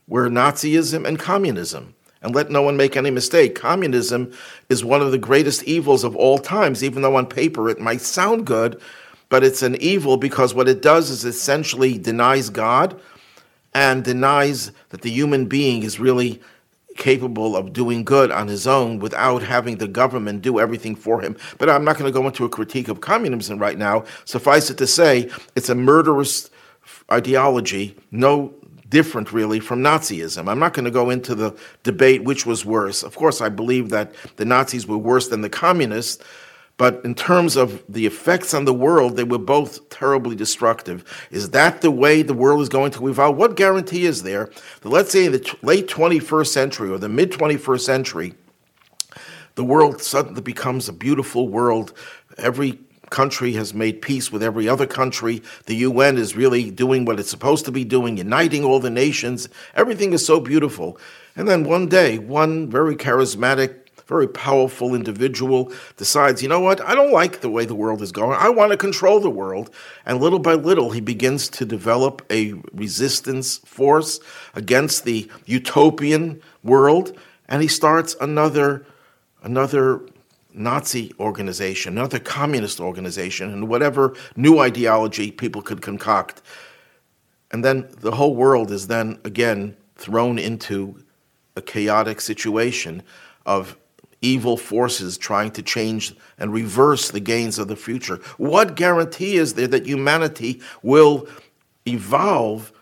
were 0.06 0.28
Nazism 0.28 1.06
and 1.06 1.18
communism. 1.18 1.94
And 2.20 2.34
let 2.34 2.50
no 2.50 2.62
one 2.62 2.76
make 2.76 2.96
any 2.96 3.10
mistake, 3.10 3.54
communism 3.54 4.32
is 4.70 4.82
one 4.82 5.02
of 5.02 5.12
the 5.12 5.18
greatest 5.18 5.62
evils 5.64 6.04
of 6.04 6.16
all 6.16 6.38
times, 6.38 6.82
even 6.82 7.02
though 7.02 7.16
on 7.16 7.26
paper 7.26 7.68
it 7.68 7.80
might 7.80 8.00
sound 8.00 8.46
good. 8.46 8.80
but 9.28 9.42
it's 9.42 9.62
an 9.62 9.74
evil 9.80 10.16
because 10.16 10.54
what 10.54 10.68
it 10.68 10.80
does 10.80 11.10
is 11.10 11.24
essentially 11.24 11.98
denies 11.98 12.50
God 12.50 13.00
and 13.74 14.04
denies 14.04 14.72
that 14.90 15.02
the 15.02 15.10
human 15.10 15.46
being 15.46 15.82
is 15.82 15.98
really 15.98 16.40
capable 16.96 17.56
of 17.56 17.72
doing 17.72 18.04
good 18.04 18.30
on 18.30 18.46
his 18.46 18.66
own 18.66 19.00
without 19.00 19.42
having 19.42 19.78
the 19.78 19.88
government 19.88 20.42
do 20.42 20.60
everything 20.60 20.94
for 20.94 21.20
him. 21.20 21.36
But 21.58 21.68
I'm 21.68 21.84
not 21.84 21.98
going 21.98 22.12
to 22.12 22.16
go 22.16 22.26
into 22.26 22.44
a 22.44 22.48
critique 22.48 22.88
of 22.88 23.00
communism 23.00 23.58
right 23.58 23.76
now. 23.76 24.04
Suffice 24.24 24.70
it 24.70 24.78
to 24.78 24.86
say, 24.86 25.28
it's 25.56 25.68
a 25.68 25.74
murderous 25.74 26.50
ideology, 27.10 27.96
no 28.10 28.54
different 28.88 29.32
really 29.32 29.58
from 29.58 29.82
Nazism. 29.82 30.48
I'm 30.48 30.60
not 30.60 30.72
going 30.72 30.84
to 30.84 30.90
go 30.90 31.10
into 31.10 31.34
the 31.34 31.56
debate 31.82 32.22
which 32.22 32.46
was 32.46 32.64
worse. 32.64 33.02
Of 33.02 33.16
course, 33.16 33.40
I 33.40 33.48
believe 33.48 33.90
that 33.90 34.14
the 34.36 34.44
Nazis 34.44 34.86
were 34.86 34.98
worse 34.98 35.28
than 35.28 35.40
the 35.40 35.48
communists, 35.48 36.22
but 36.76 37.00
in 37.04 37.14
terms 37.14 37.56
of 37.56 37.84
the 37.88 38.04
effects 38.04 38.52
on 38.52 38.64
the 38.64 38.74
world, 38.74 39.16
they 39.16 39.24
were 39.24 39.38
both 39.38 39.88
terribly 39.90 40.34
destructive. 40.34 41.04
Is 41.30 41.50
that 41.50 41.82
the 41.82 41.90
way 41.90 42.22
the 42.22 42.34
world 42.34 42.62
is 42.62 42.68
going 42.68 42.90
to 42.92 43.08
evolve? 43.08 43.36
What 43.36 43.56
guarantee 43.56 44.06
is 44.06 44.24
there 44.24 44.50
that, 44.80 44.88
let's 44.88 45.12
say, 45.12 45.26
in 45.26 45.32
the 45.32 45.56
late 45.62 45.86
21st 45.86 46.48
century 46.48 46.90
or 46.90 46.98
the 46.98 47.08
mid 47.08 47.30
21st 47.30 47.80
century, 47.80 48.34
the 49.54 49.64
world 49.64 50.02
suddenly 50.02 50.42
becomes 50.42 50.88
a 50.88 50.92
beautiful 50.92 51.48
world. 51.48 51.92
Every 52.38 52.80
country 53.10 53.52
has 53.52 53.72
made 53.72 54.02
peace 54.02 54.32
with 54.32 54.42
every 54.42 54.68
other 54.68 54.86
country. 54.86 55.40
The 55.66 55.76
UN 55.76 56.18
is 56.18 56.34
really 56.34 56.72
doing 56.72 57.04
what 57.04 57.20
it's 57.20 57.30
supposed 57.30 57.64
to 57.66 57.70
be 57.70 57.84
doing, 57.84 58.16
uniting 58.16 58.64
all 58.64 58.80
the 58.80 58.90
nations. 58.90 59.48
Everything 59.76 60.12
is 60.12 60.26
so 60.26 60.40
beautiful. 60.40 60.98
And 61.36 61.46
then 61.46 61.62
one 61.62 61.86
day, 61.86 62.18
one 62.18 62.68
very 62.68 62.96
charismatic 62.96 63.83
very 64.06 64.28
powerful 64.28 64.94
individual 64.94 65.72
decides, 65.96 66.42
you 66.42 66.48
know 66.48 66.60
what, 66.60 66.80
I 66.82 66.94
don't 66.94 67.12
like 67.12 67.40
the 67.40 67.48
way 67.48 67.64
the 67.64 67.74
world 67.74 68.02
is 68.02 68.12
going. 68.12 68.36
I 68.38 68.50
want 68.50 68.70
to 68.72 68.76
control 68.76 69.20
the 69.20 69.30
world. 69.30 69.70
And 70.04 70.20
little 70.20 70.38
by 70.38 70.54
little, 70.54 70.90
he 70.90 71.00
begins 71.00 71.48
to 71.50 71.64
develop 71.64 72.24
a 72.30 72.54
resistance 72.72 73.58
force 73.58 74.20
against 74.54 75.04
the 75.04 75.30
utopian 75.46 76.42
world. 76.62 77.16
And 77.48 77.62
he 77.62 77.68
starts 77.68 78.14
another, 78.20 78.86
another 79.42 80.02
Nazi 80.52 81.12
organization, 81.18 81.98
another 81.98 82.18
communist 82.18 82.80
organization, 82.80 83.52
and 83.52 83.68
whatever 83.68 84.14
new 84.36 84.58
ideology 84.58 85.30
people 85.30 85.62
could 85.62 85.82
concoct. 85.82 86.42
And 87.50 87.64
then 87.64 87.88
the 88.00 88.12
whole 88.12 88.34
world 88.34 88.70
is 88.70 88.86
then 88.86 89.18
again 89.24 89.76
thrown 89.96 90.38
into 90.38 91.02
a 91.56 91.62
chaotic 91.62 92.20
situation 92.20 93.02
of 93.46 93.76
evil 94.24 94.56
forces 94.56 95.18
trying 95.18 95.50
to 95.52 95.62
change 95.62 96.14
and 96.38 96.52
reverse 96.52 97.10
the 97.10 97.20
gains 97.20 97.58
of 97.58 97.68
the 97.68 97.76
future. 97.76 98.16
What 98.38 98.74
guarantee 98.74 99.36
is 99.36 99.54
there 99.54 99.68
that 99.68 99.86
humanity 99.86 100.62
will 100.82 101.28
evolve 101.86 102.72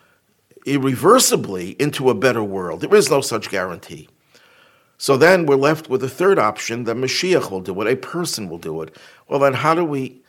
irreversibly 0.65 1.71
into 1.81 2.09
a 2.11 2.15
better 2.15 2.45
world? 2.45 2.81
There 2.81 2.95
is 2.95 3.11
no 3.11 3.21
such 3.21 3.51
guarantee. 3.51 4.09
So 4.99 5.17
then 5.17 5.47
we're 5.47 5.57
left 5.57 5.91
with 5.91 6.05
a 6.05 6.09
third 6.09 6.39
option 6.39 6.85
that 6.85 6.97
Mashiach 6.97 7.51
will 7.51 7.61
do 7.61 7.81
it, 7.81 7.93
a 7.93 7.97
person 7.97 8.49
will 8.49 8.59
do 8.59 8.83
it. 8.83 8.97
Well, 9.29 9.41
then 9.41 9.55
how 9.55 9.75
do 9.75 9.85
we 9.85 10.23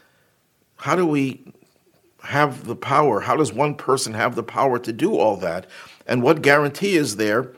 how 0.78 0.96
do 0.96 1.06
we 1.06 1.54
have 2.24 2.66
the 2.66 2.76
power? 2.76 3.20
How 3.22 3.38
does 3.38 3.54
one 3.54 3.76
person 3.76 4.14
have 4.14 4.36
the 4.36 4.44
power 4.44 4.80
to 4.80 4.92
do 4.92 5.16
all 5.16 5.38
that? 5.38 5.68
And 6.08 6.24
what 6.24 6.42
guarantee 6.42 6.96
is 6.96 7.18
there 7.18 7.54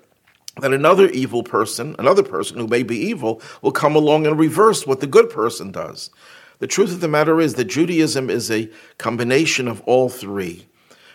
that 0.62 0.74
another 0.74 1.10
evil 1.10 1.44
person, 1.44 1.96
another 2.00 2.24
person 2.24 2.58
who 2.58 2.68
may 2.68 2.84
be 2.84 2.98
evil, 2.98 3.42
will 3.62 3.72
come 3.72 3.96
along 3.96 4.26
and 4.26 4.40
reverse 4.40 4.88
what 4.88 5.02
the 5.02 5.08
good 5.08 5.30
person 5.30 5.72
does. 5.72 6.10
The 6.60 6.68
truth 6.68 6.92
of 6.92 7.02
the 7.02 7.08
matter 7.08 7.42
is 7.42 7.56
that 7.56 7.66
Judaism 7.66 8.30
is 8.30 8.50
a 8.50 8.70
combination 8.98 9.68
of 9.68 9.82
all 9.82 10.10
three. 10.10 10.68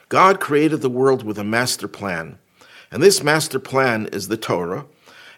God 0.09 0.41
created 0.41 0.83
the 0.83 0.91
world 0.91 1.23
with 1.23 1.39
a 1.39 1.45
master 1.45 1.89
plan, 1.89 2.39
and 2.91 3.03
this 3.03 3.23
master 3.23 3.59
plan 3.59 4.07
is 4.13 4.29
the 4.29 4.37
Torah. 4.37 4.87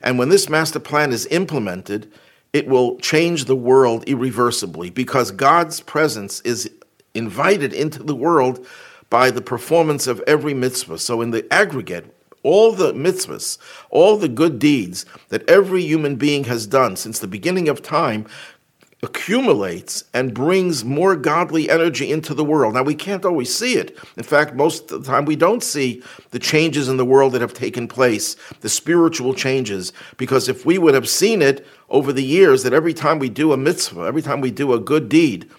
And 0.00 0.18
when 0.18 0.30
this 0.30 0.48
master 0.48 0.80
plan 0.80 1.12
is 1.12 1.26
implemented, 1.26 2.10
it 2.52 2.66
will 2.66 2.98
change 2.98 3.44
the 3.44 3.56
world 3.56 4.04
irreversibly 4.08 4.90
because 4.90 5.30
God's 5.30 5.80
presence 5.80 6.40
is 6.40 6.70
invited 7.14 7.72
into 7.72 8.02
the 8.02 8.16
world 8.16 8.66
by 9.10 9.30
the 9.30 9.42
performance 9.42 10.06
of 10.06 10.22
every 10.26 10.54
mitzvah. 10.54 10.98
So, 10.98 11.20
in 11.20 11.30
the 11.30 11.50
aggregate, 11.52 12.14
all 12.42 12.72
the 12.72 12.92
mitzvahs, 12.92 13.58
all 13.90 14.16
the 14.16 14.28
good 14.28 14.58
deeds 14.58 15.06
that 15.28 15.48
every 15.48 15.82
human 15.82 16.16
being 16.16 16.44
has 16.44 16.66
done 16.66 16.96
since 16.96 17.18
the 17.18 17.28
beginning 17.28 17.68
of 17.68 17.82
time 17.82 18.26
accumulates 19.04 20.04
and 20.14 20.32
brings 20.32 20.84
more 20.84 21.16
godly 21.16 21.68
energy 21.68 22.10
into 22.10 22.34
the 22.34 22.44
world. 22.44 22.74
Now, 22.74 22.84
we 22.84 22.94
can't 22.94 23.24
always 23.24 23.52
see 23.52 23.74
it. 23.74 23.98
In 24.16 24.22
fact, 24.22 24.54
most 24.54 24.92
of 24.92 25.02
the 25.02 25.10
time 25.10 25.24
we 25.24 25.34
don't 25.34 25.62
see 25.62 26.02
the 26.30 26.38
changes 26.38 26.88
in 26.88 26.98
the 26.98 27.04
world 27.04 27.32
that 27.32 27.40
have 27.40 27.52
taken 27.52 27.88
place, 27.88 28.36
the 28.60 28.68
spiritual 28.68 29.34
changes, 29.34 29.92
because 30.18 30.48
if 30.48 30.64
we 30.64 30.78
would 30.78 30.94
have 30.94 31.08
seen 31.08 31.42
it 31.42 31.66
over 31.90 32.12
the 32.12 32.22
years, 32.22 32.62
that 32.62 32.72
every 32.72 32.94
time 32.94 33.18
we 33.18 33.28
do 33.28 33.52
a 33.52 33.56
mitzvah, 33.56 34.02
every 34.02 34.22
time 34.22 34.40
we 34.40 34.52
do 34.52 34.72
a 34.72 34.78
good 34.78 35.08
deed, 35.08 35.50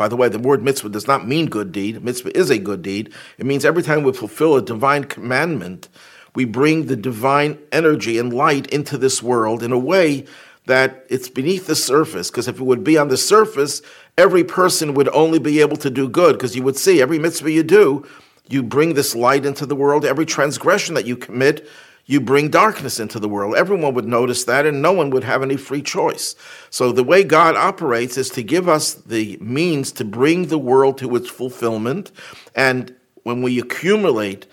by 0.00 0.08
the 0.08 0.16
way, 0.16 0.30
the 0.30 0.38
word 0.38 0.62
mitzvah 0.62 0.88
does 0.88 1.06
not 1.06 1.28
mean 1.28 1.44
good 1.44 1.72
deed. 1.72 2.02
Mitzvah 2.02 2.34
is 2.34 2.48
a 2.48 2.56
good 2.56 2.80
deed. 2.80 3.12
It 3.36 3.44
means 3.44 3.66
every 3.66 3.82
time 3.82 4.02
we 4.02 4.14
fulfill 4.14 4.56
a 4.56 4.62
divine 4.62 5.04
commandment, 5.04 5.90
we 6.34 6.46
bring 6.46 6.86
the 6.86 6.96
divine 6.96 7.58
energy 7.70 8.18
and 8.18 8.32
light 8.32 8.66
into 8.68 8.96
this 8.96 9.22
world 9.22 9.62
in 9.62 9.72
a 9.72 9.78
way 9.78 10.24
that 10.64 11.04
it's 11.10 11.28
beneath 11.28 11.66
the 11.66 11.74
surface. 11.74 12.30
Because 12.30 12.48
if 12.48 12.58
it 12.58 12.64
would 12.64 12.82
be 12.82 12.96
on 12.96 13.08
the 13.08 13.18
surface, 13.18 13.82
every 14.16 14.42
person 14.42 14.94
would 14.94 15.10
only 15.10 15.38
be 15.38 15.60
able 15.60 15.76
to 15.76 15.90
do 15.90 16.08
good. 16.08 16.32
Because 16.32 16.56
you 16.56 16.62
would 16.62 16.78
see 16.78 17.02
every 17.02 17.18
mitzvah 17.18 17.52
you 17.52 17.62
do, 17.62 18.06
you 18.48 18.62
bring 18.62 18.94
this 18.94 19.14
light 19.14 19.44
into 19.44 19.66
the 19.66 19.76
world. 19.76 20.06
Every 20.06 20.24
transgression 20.24 20.94
that 20.94 21.04
you 21.04 21.14
commit, 21.14 21.68
you 22.10 22.20
bring 22.20 22.48
darkness 22.48 22.98
into 22.98 23.20
the 23.20 23.28
world. 23.28 23.54
Everyone 23.54 23.94
would 23.94 24.04
notice 24.04 24.42
that, 24.42 24.66
and 24.66 24.82
no 24.82 24.90
one 24.90 25.10
would 25.10 25.22
have 25.22 25.44
any 25.44 25.56
free 25.56 25.80
choice. 25.80 26.34
So, 26.68 26.90
the 26.90 27.04
way 27.04 27.22
God 27.22 27.54
operates 27.54 28.18
is 28.18 28.30
to 28.30 28.42
give 28.42 28.68
us 28.68 28.94
the 28.94 29.38
means 29.40 29.92
to 29.92 30.04
bring 30.04 30.46
the 30.46 30.58
world 30.58 30.98
to 30.98 31.14
its 31.14 31.30
fulfillment. 31.30 32.10
And 32.52 32.96
when 33.22 33.42
we 33.42 33.60
accumulate 33.60 34.48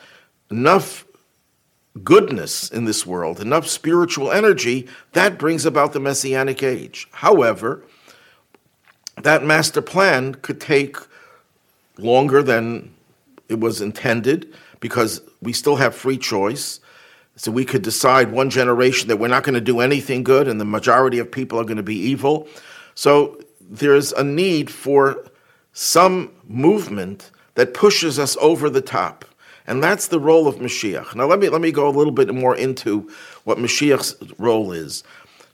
enough 0.51 1.03
goodness 2.03 2.69
in 2.69 2.85
this 2.85 3.07
world, 3.07 3.39
enough 3.39 3.65
spiritual 3.65 4.31
energy, 4.31 4.87
that 5.13 5.39
brings 5.39 5.65
about 5.65 5.93
the 5.93 5.99
messianic 5.99 6.61
age. 6.61 7.07
However, 7.09 7.83
that 9.23 9.43
master 9.43 9.81
plan 9.81 10.35
could 10.35 10.61
take 10.61 10.95
longer 11.97 12.43
than 12.43 12.93
it 13.49 13.59
was 13.59 13.81
intended 13.81 14.53
because 14.79 15.21
we 15.41 15.53
still 15.53 15.77
have 15.77 15.95
free 15.95 16.19
choice. 16.19 16.81
So 17.37 17.51
we 17.51 17.65
could 17.65 17.83
decide 17.83 18.31
one 18.31 18.49
generation 18.49 19.07
that 19.07 19.17
we're 19.17 19.27
not 19.27 19.43
going 19.43 19.53
to 19.53 19.61
do 19.61 19.79
anything 19.79 20.23
good 20.23 20.47
and 20.47 20.59
the 20.59 20.65
majority 20.65 21.19
of 21.19 21.31
people 21.31 21.59
are 21.59 21.63
going 21.63 21.77
to 21.77 21.83
be 21.83 21.95
evil. 21.95 22.47
So 22.95 23.39
there's 23.61 24.11
a 24.13 24.23
need 24.23 24.71
for 24.71 25.23
some 25.71 26.31
movement 26.47 27.29
that 27.53 27.75
pushes 27.75 28.17
us 28.17 28.35
over 28.41 28.69
the 28.69 28.81
top. 28.81 29.23
And 29.67 29.83
that's 29.83 30.07
the 30.07 30.19
role 30.19 30.47
of 30.47 30.55
Mashiach. 30.55 31.13
Now 31.13 31.25
let 31.25 31.39
me 31.39 31.49
let 31.49 31.61
me 31.61 31.71
go 31.71 31.87
a 31.87 31.91
little 31.91 32.13
bit 32.13 32.33
more 32.33 32.55
into 32.55 33.09
what 33.43 33.59
Mashiach's 33.59 34.15
role 34.39 34.71
is. 34.71 35.03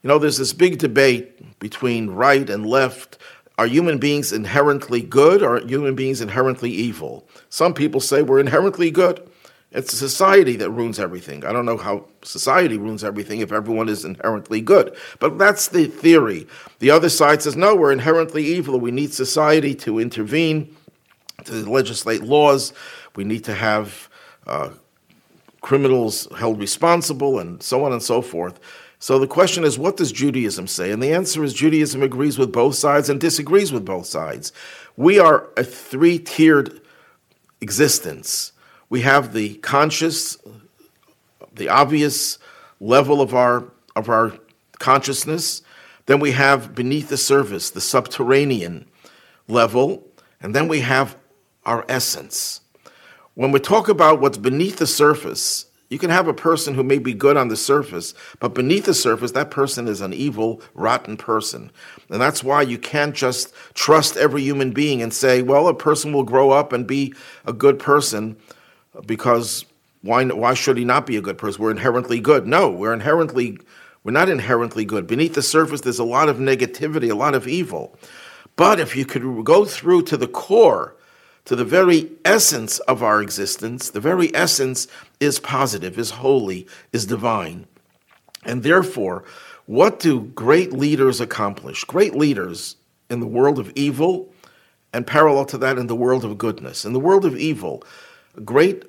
You 0.04 0.08
know, 0.08 0.20
there's 0.20 0.38
this 0.38 0.54
big 0.54 0.78
debate 0.78 1.60
between 1.60 2.12
right 2.12 2.50
and 2.50 2.66
left. 2.66 3.18
Are 3.58 3.68
human 3.68 3.98
beings 3.98 4.32
inherently 4.32 5.02
good 5.02 5.42
or 5.42 5.58
are 5.58 5.68
human 5.68 5.96
beings 5.96 6.22
inherently 6.22 6.72
evil? 6.72 7.28
Some 7.50 7.74
people 7.74 8.00
say 8.00 8.22
we're 8.22 8.40
inherently 8.40 8.92
good. 8.92 9.28
It's 9.74 9.98
society 9.98 10.56
that 10.58 10.70
ruins 10.70 11.00
everything. 11.00 11.44
I 11.44 11.52
don't 11.52 11.66
know 11.66 11.78
how 11.78 12.06
society 12.22 12.78
ruins 12.78 13.04
everything 13.04 13.40
if 13.40 13.52
everyone 13.52 13.90
is 13.90 14.06
inherently 14.06 14.62
good. 14.62 14.96
But 15.20 15.40
that's 15.40 15.70
the 15.70 15.88
theory. 15.88 16.48
The 16.78 16.92
other 16.92 17.10
side 17.10 17.42
says, 17.42 17.56
no, 17.56 17.76
we're 17.76 17.92
inherently 17.92 18.46
evil. 18.46 18.80
We 18.80 18.92
need 18.92 19.14
society 19.14 19.74
to 19.76 20.00
intervene, 20.00 20.76
to 21.46 21.54
legislate 21.68 22.22
laws. 22.22 22.72
We 23.16 23.24
need 23.24 23.44
to 23.46 23.56
have 23.56 24.10
uh, 24.46 24.70
criminals 25.62 26.28
held 26.38 26.60
responsible, 26.60 27.40
and 27.40 27.62
so 27.64 27.84
on 27.84 27.94
and 27.94 28.04
so 28.04 28.22
forth. 28.22 28.60
So 29.00 29.18
the 29.18 29.28
question 29.28 29.64
is, 29.64 29.80
what 29.80 29.98
does 29.98 30.12
Judaism 30.12 30.68
say? 30.68 30.92
And 30.92 31.02
the 31.02 31.14
answer 31.14 31.44
is 31.44 31.54
Judaism 31.54 32.04
agrees 32.04 32.38
with 32.38 32.54
both 32.54 32.76
sides 32.76 33.10
and 33.10 33.20
disagrees 33.20 33.74
with 33.74 33.84
both 33.84 34.06
sides. 34.06 34.54
We 34.96 35.20
are 35.20 35.50
a 35.58 35.64
three 35.64 36.20
tiered 36.20 36.80
existence 37.60 38.53
we 38.94 39.02
have 39.02 39.34
the 39.34 39.56
conscious, 39.56 40.38
the 41.52 41.68
obvious 41.68 42.38
level 42.80 43.22
of 43.22 43.34
our 43.34 43.72
of 43.96 44.08
our 44.08 44.34
consciousness. 44.78 45.64
Then 46.06 46.20
we 46.20 46.30
have 46.34 46.76
beneath 46.76 47.10
the 47.10 47.18
surface, 47.18 47.72
the 47.72 47.82
subterranean 47.82 48.86
level, 49.48 50.08
and 50.40 50.54
then 50.54 50.68
we 50.68 50.82
have 50.82 51.18
our 51.66 51.84
essence. 51.90 52.62
When 53.34 53.52
we 53.52 53.60
talk 53.60 53.90
about 53.90 54.22
what's 54.22 54.38
beneath 54.38 54.78
the 54.78 54.86
surface, 54.86 55.66
you 55.90 55.98
can 55.98 56.12
have 56.12 56.28
a 56.28 56.34
person 56.34 56.76
who 56.76 56.84
may 56.84 57.00
be 57.00 57.16
good 57.16 57.36
on 57.36 57.48
the 57.48 57.58
surface, 57.58 58.14
but 58.40 58.54
beneath 58.54 58.86
the 58.86 58.94
surface, 58.94 59.32
that 59.32 59.50
person 59.50 59.88
is 59.88 60.02
an 60.02 60.14
evil, 60.14 60.62
rotten 60.76 61.18
person. 61.18 61.72
And 62.12 62.22
that's 62.22 62.44
why 62.44 62.62
you 62.62 62.78
can't 62.78 63.16
just 63.16 63.56
trust 63.74 64.18
every 64.18 64.44
human 64.44 64.72
being 64.72 65.02
and 65.02 65.12
say, 65.12 65.42
well, 65.42 65.68
a 65.68 65.74
person 65.74 66.14
will 66.14 66.24
grow 66.24 66.52
up 66.52 66.74
and 66.74 66.86
be 66.86 67.16
a 67.44 67.54
good 67.54 67.80
person 67.80 68.38
because 69.06 69.66
why, 70.02 70.26
why 70.26 70.54
should 70.54 70.78
he 70.78 70.86
not 70.86 71.06
be 71.06 71.18
a 71.18 71.22
good 71.22 71.38
person? 71.38 71.62
We're 71.62 71.72
inherently 71.72 72.20
good. 72.20 72.46
No, 72.48 72.70
we're 72.70 72.94
inherently, 72.94 73.58
we're 74.04 74.12
not 74.12 74.30
inherently 74.30 74.86
good. 74.86 75.08
Beneath 75.08 75.34
the 75.34 75.42
surface, 75.42 75.82
there's 75.82 76.00
a 76.00 76.04
lot 76.04 76.30
of 76.30 76.38
negativity, 76.38 77.10
a 77.10 77.16
lot 77.16 77.36
of 77.36 77.48
evil. 77.48 77.98
But 78.56 78.80
if 78.80 78.96
you 78.96 79.06
could 79.06 79.46
go 79.46 79.66
through 79.66 80.04
to 80.04 80.18
the 80.18 80.28
core, 80.28 80.96
to 81.46 81.56
the 81.56 81.66
very 81.66 82.10
essence 82.24 82.80
of 82.80 83.04
our 83.04 83.22
existence. 83.22 83.90
The 83.90 84.00
very 84.00 84.34
essence 84.34 84.88
is 85.20 85.40
positive, 85.40 85.98
is 85.98 86.12
holy, 86.12 86.68
is 86.92 87.06
divine. 87.06 87.68
And 88.46 88.64
therefore, 88.64 89.24
what 89.66 90.00
do 90.00 90.22
great 90.22 90.74
leaders 90.74 91.20
accomplish? 91.20 91.84
Great 91.84 92.16
leaders 92.16 92.78
in 93.10 93.20
the 93.20 93.28
world 93.28 93.60
of 93.60 93.72
evil, 93.76 94.30
and 94.94 95.08
parallel 95.08 95.46
to 95.46 95.58
that, 95.58 95.78
in 95.78 95.88
the 95.88 95.96
world 95.96 96.24
of 96.24 96.38
goodness. 96.38 96.86
In 96.86 96.94
the 96.94 97.00
world 97.00 97.26
of 97.26 97.38
evil, 97.38 97.84
great 98.44 98.84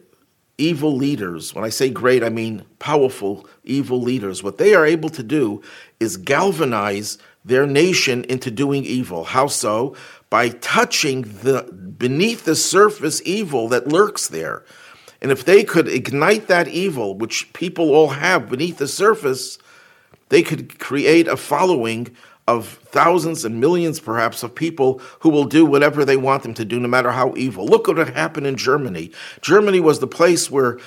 evil 0.58 0.94
leaders, 0.96 1.54
when 1.54 1.64
I 1.64 1.68
say 1.68 1.90
great, 1.90 2.22
I 2.22 2.28
mean 2.28 2.64
powerful 2.78 3.46
evil 3.64 4.00
leaders, 4.00 4.42
what 4.42 4.58
they 4.58 4.74
are 4.74 4.86
able 4.86 5.08
to 5.10 5.22
do 5.22 5.62
is 5.98 6.16
galvanize 6.16 7.18
their 7.44 7.66
nation 7.66 8.24
into 8.24 8.50
doing 8.50 8.84
evil. 8.84 9.24
How 9.24 9.48
so? 9.48 9.96
By 10.30 10.50
touching 10.50 11.22
the 11.22 11.62
beneath 11.98 12.44
the 12.44 12.56
surface 12.56 13.20
evil 13.24 13.68
that 13.68 13.88
lurks 13.88 14.28
there. 14.28 14.64
And 15.20 15.30
if 15.32 15.44
they 15.44 15.64
could 15.64 15.88
ignite 15.88 16.48
that 16.48 16.68
evil, 16.68 17.16
which 17.16 17.52
people 17.52 17.94
all 17.94 18.10
have 18.10 18.48
beneath 18.50 18.78
the 18.78 18.88
surface, 18.88 19.58
they 20.28 20.42
could 20.42 20.78
create 20.78 21.28
a 21.28 21.36
following 21.36 22.14
of 22.46 22.78
thousands 22.84 23.44
and 23.44 23.60
millions, 23.60 24.00
perhaps, 24.00 24.42
of 24.42 24.54
people 24.54 25.00
who 25.20 25.30
will 25.30 25.44
do 25.44 25.64
whatever 25.64 26.04
they 26.04 26.16
want 26.16 26.42
them 26.42 26.54
to 26.54 26.64
do, 26.64 26.78
no 26.78 26.88
matter 26.88 27.10
how 27.10 27.32
evil. 27.36 27.66
Look 27.66 27.88
at 27.88 27.96
what 27.96 28.10
happened 28.10 28.46
in 28.46 28.56
Germany. 28.56 29.12
Germany 29.40 29.80
was 29.80 30.00
the 30.00 30.06
place 30.06 30.50
where 30.50 30.78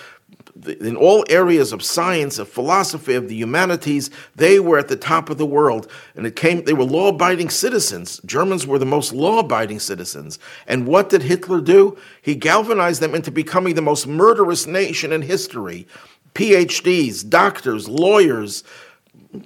in 0.65 0.95
all 0.95 1.23
areas 1.29 1.71
of 1.71 1.83
science, 1.83 2.39
of 2.39 2.49
philosophy, 2.49 3.13
of 3.13 3.27
the 3.27 3.35
humanities, 3.35 4.09
they 4.35 4.59
were 4.59 4.77
at 4.77 4.87
the 4.87 4.95
top 4.95 5.29
of 5.29 5.37
the 5.37 5.45
world. 5.45 5.89
And 6.15 6.25
it 6.25 6.35
came, 6.35 6.63
they 6.63 6.73
were 6.73 6.83
law 6.83 7.09
abiding 7.09 7.49
citizens. 7.49 8.19
Germans 8.25 8.65
were 8.65 8.79
the 8.79 8.85
most 8.85 9.13
law 9.13 9.39
abiding 9.39 9.79
citizens. 9.79 10.39
And 10.65 10.87
what 10.87 11.09
did 11.09 11.23
Hitler 11.23 11.61
do? 11.61 11.97
He 12.21 12.35
galvanized 12.35 13.01
them 13.01 13.15
into 13.15 13.31
becoming 13.31 13.75
the 13.75 13.81
most 13.81 14.07
murderous 14.07 14.65
nation 14.65 15.11
in 15.11 15.21
history. 15.21 15.87
PhDs, 16.33 17.27
doctors, 17.27 17.87
lawyers, 17.87 18.63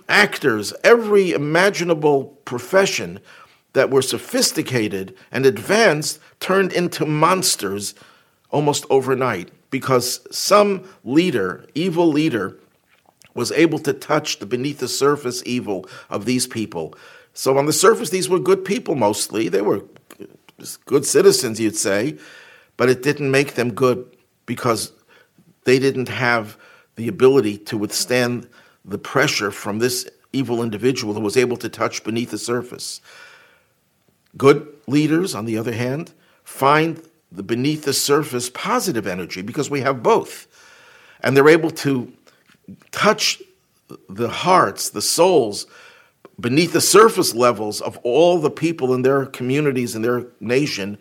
actors, 0.07 0.73
every 0.83 1.31
imaginable 1.31 2.25
profession 2.45 3.19
that 3.73 3.89
were 3.89 4.01
sophisticated 4.01 5.15
and 5.31 5.45
advanced 5.45 6.19
turned 6.39 6.73
into 6.73 7.05
monsters 7.05 7.93
almost 8.49 8.85
overnight 8.89 9.49
because 9.69 10.27
some 10.35 10.83
leader, 11.03 11.65
evil 11.73 12.07
leader, 12.07 12.57
was 13.33 13.51
able 13.53 13.79
to 13.79 13.93
touch 13.93 14.39
the 14.39 14.45
beneath 14.45 14.79
the 14.79 14.87
surface 14.87 15.41
evil 15.45 15.85
of 16.09 16.25
these 16.25 16.45
people. 16.45 16.93
So 17.33 17.57
on 17.57 17.65
the 17.65 17.73
surface, 17.73 18.09
these 18.09 18.27
were 18.27 18.39
good 18.39 18.65
people 18.65 18.95
mostly. 18.95 19.47
They 19.47 19.61
were 19.61 19.83
good 20.85 21.05
citizens, 21.05 21.59
you'd 21.59 21.77
say, 21.77 22.17
but 22.75 22.89
it 22.89 23.01
didn't 23.01 23.31
make 23.31 23.53
them 23.53 23.73
good 23.73 24.05
because 24.45 24.91
they 25.63 25.79
didn't 25.79 26.09
have 26.09 26.57
the 26.97 27.07
ability 27.07 27.57
to 27.57 27.77
withstand 27.77 28.49
the 28.85 28.97
pressure 28.97 29.51
from 29.51 29.79
this 29.79 30.09
evil 30.33 30.63
individual 30.63 31.13
who 31.13 31.19
was 31.19 31.37
able 31.37 31.57
to 31.57 31.69
touch 31.69 32.03
beneath 32.03 32.31
the 32.31 32.37
surface. 32.37 33.01
Good 34.37 34.67
leaders, 34.87 35.35
on 35.35 35.45
the 35.45 35.57
other 35.57 35.73
hand, 35.73 36.13
find 36.43 37.01
the 37.31 37.43
beneath 37.43 37.83
the 37.83 37.93
surface 37.93 38.49
positive 38.49 39.07
energy 39.07 39.41
because 39.41 39.69
we 39.69 39.81
have 39.81 40.03
both. 40.03 40.47
And 41.21 41.35
they're 41.35 41.49
able 41.49 41.71
to 41.71 42.11
touch 42.91 43.41
the 44.09 44.29
hearts, 44.29 44.89
the 44.89 45.01
souls, 45.01 45.67
beneath 46.39 46.73
the 46.73 46.81
surface 46.81 47.35
levels 47.35 47.81
of 47.81 47.97
all 48.03 48.39
the 48.39 48.49
people 48.49 48.93
in 48.93 49.01
their 49.01 49.25
communities 49.25 49.95
and 49.95 50.03
their 50.03 50.27
nation 50.39 50.97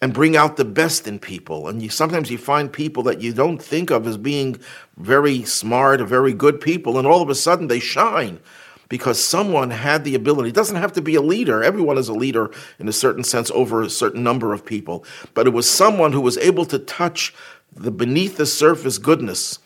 and 0.00 0.14
bring 0.14 0.36
out 0.36 0.56
the 0.56 0.64
best 0.64 1.06
in 1.06 1.18
people. 1.18 1.68
And 1.68 1.82
you, 1.82 1.90
sometimes 1.90 2.30
you 2.30 2.38
find 2.38 2.72
people 2.72 3.02
that 3.04 3.20
you 3.20 3.32
don't 3.32 3.62
think 3.62 3.90
of 3.90 4.06
as 4.06 4.16
being 4.16 4.58
very 4.96 5.42
smart 5.44 6.00
or 6.00 6.06
very 6.06 6.32
good 6.32 6.60
people, 6.60 6.98
and 6.98 7.06
all 7.06 7.22
of 7.22 7.28
a 7.28 7.34
sudden 7.34 7.68
they 7.68 7.80
shine 7.80 8.40
because 8.88 9.22
someone 9.22 9.70
had 9.70 10.04
the 10.04 10.14
ability. 10.14 10.50
It 10.50 10.54
doesn't 10.54 10.76
have 10.76 10.92
to 10.94 11.02
be 11.02 11.14
a 11.14 11.22
leader. 11.22 11.62
Everyone 11.62 11.96
is 11.96 12.08
a 12.08 12.14
leader 12.14 12.50
in 12.78 12.88
a 12.88 12.92
certain 12.92 13.24
sense 13.24 13.50
over 13.52 13.82
a 13.82 13.88
certain 13.88 14.22
number 14.22 14.52
of 14.52 14.66
people. 14.66 15.04
But 15.32 15.46
it 15.46 15.50
was 15.50 15.70
someone 15.70 16.12
who 16.12 16.20
was 16.20 16.36
able 16.38 16.64
to 16.66 16.78
touch 16.78 17.32
the 17.72 17.92
beneath 17.92 18.36
the 18.36 18.46
surface 18.46 18.98
goodness. 18.98 19.60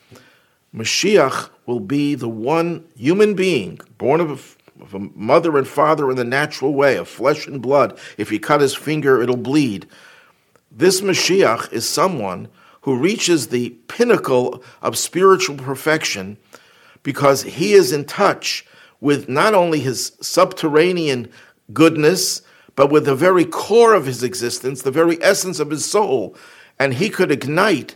Mashiach 0.75 1.49
will 1.67 1.81
be 1.81 2.15
the 2.15 2.29
one 2.29 2.85
human 2.97 3.35
being 3.35 3.81
born 3.97 4.21
of 4.21 4.59
a, 4.79 4.83
of 4.83 4.95
a 4.95 4.99
mother 4.99 5.57
and 5.57 5.67
father 5.67 6.11
in 6.11 6.17
the 6.17 6.25
natural 6.25 6.75
way, 6.75 6.97
of 6.97 7.09
flesh 7.09 7.47
and 7.47 7.63
blood. 7.63 7.99
If 8.19 8.29
he 8.29 8.39
cut 8.39 8.61
his 8.61 8.75
finger, 8.75 9.23
it'll 9.23 9.37
bleed. 9.37 9.87
This 10.77 11.01
Mashiach 11.01 11.73
is 11.73 11.89
someone 11.89 12.49
who 12.81 12.99
reaches 12.99 13.47
the 13.47 13.71
pinnacle 13.87 14.63
of 14.83 14.99
spiritual 14.99 15.57
perfection 15.57 16.37
because 17.05 17.43
he 17.45 17.75
is 17.75 17.93
in 17.93 18.05
touch 18.05 18.67
with 19.01 19.29
not 19.29 19.55
only 19.55 19.79
his 19.79 20.17
subterranean 20.21 21.29
goodness, 21.73 22.43
but 22.75 22.91
with 22.91 23.05
the 23.05 23.15
very 23.15 23.45
core 23.45 23.95
of 23.95 24.07
his 24.07 24.25
existence, 24.25 24.83
the 24.83 24.91
very 24.91 25.23
essence 25.23 25.61
of 25.61 25.71
his 25.71 25.89
soul. 25.89 26.37
And 26.77 26.95
he 26.95 27.09
could 27.09 27.31
ignite 27.31 27.95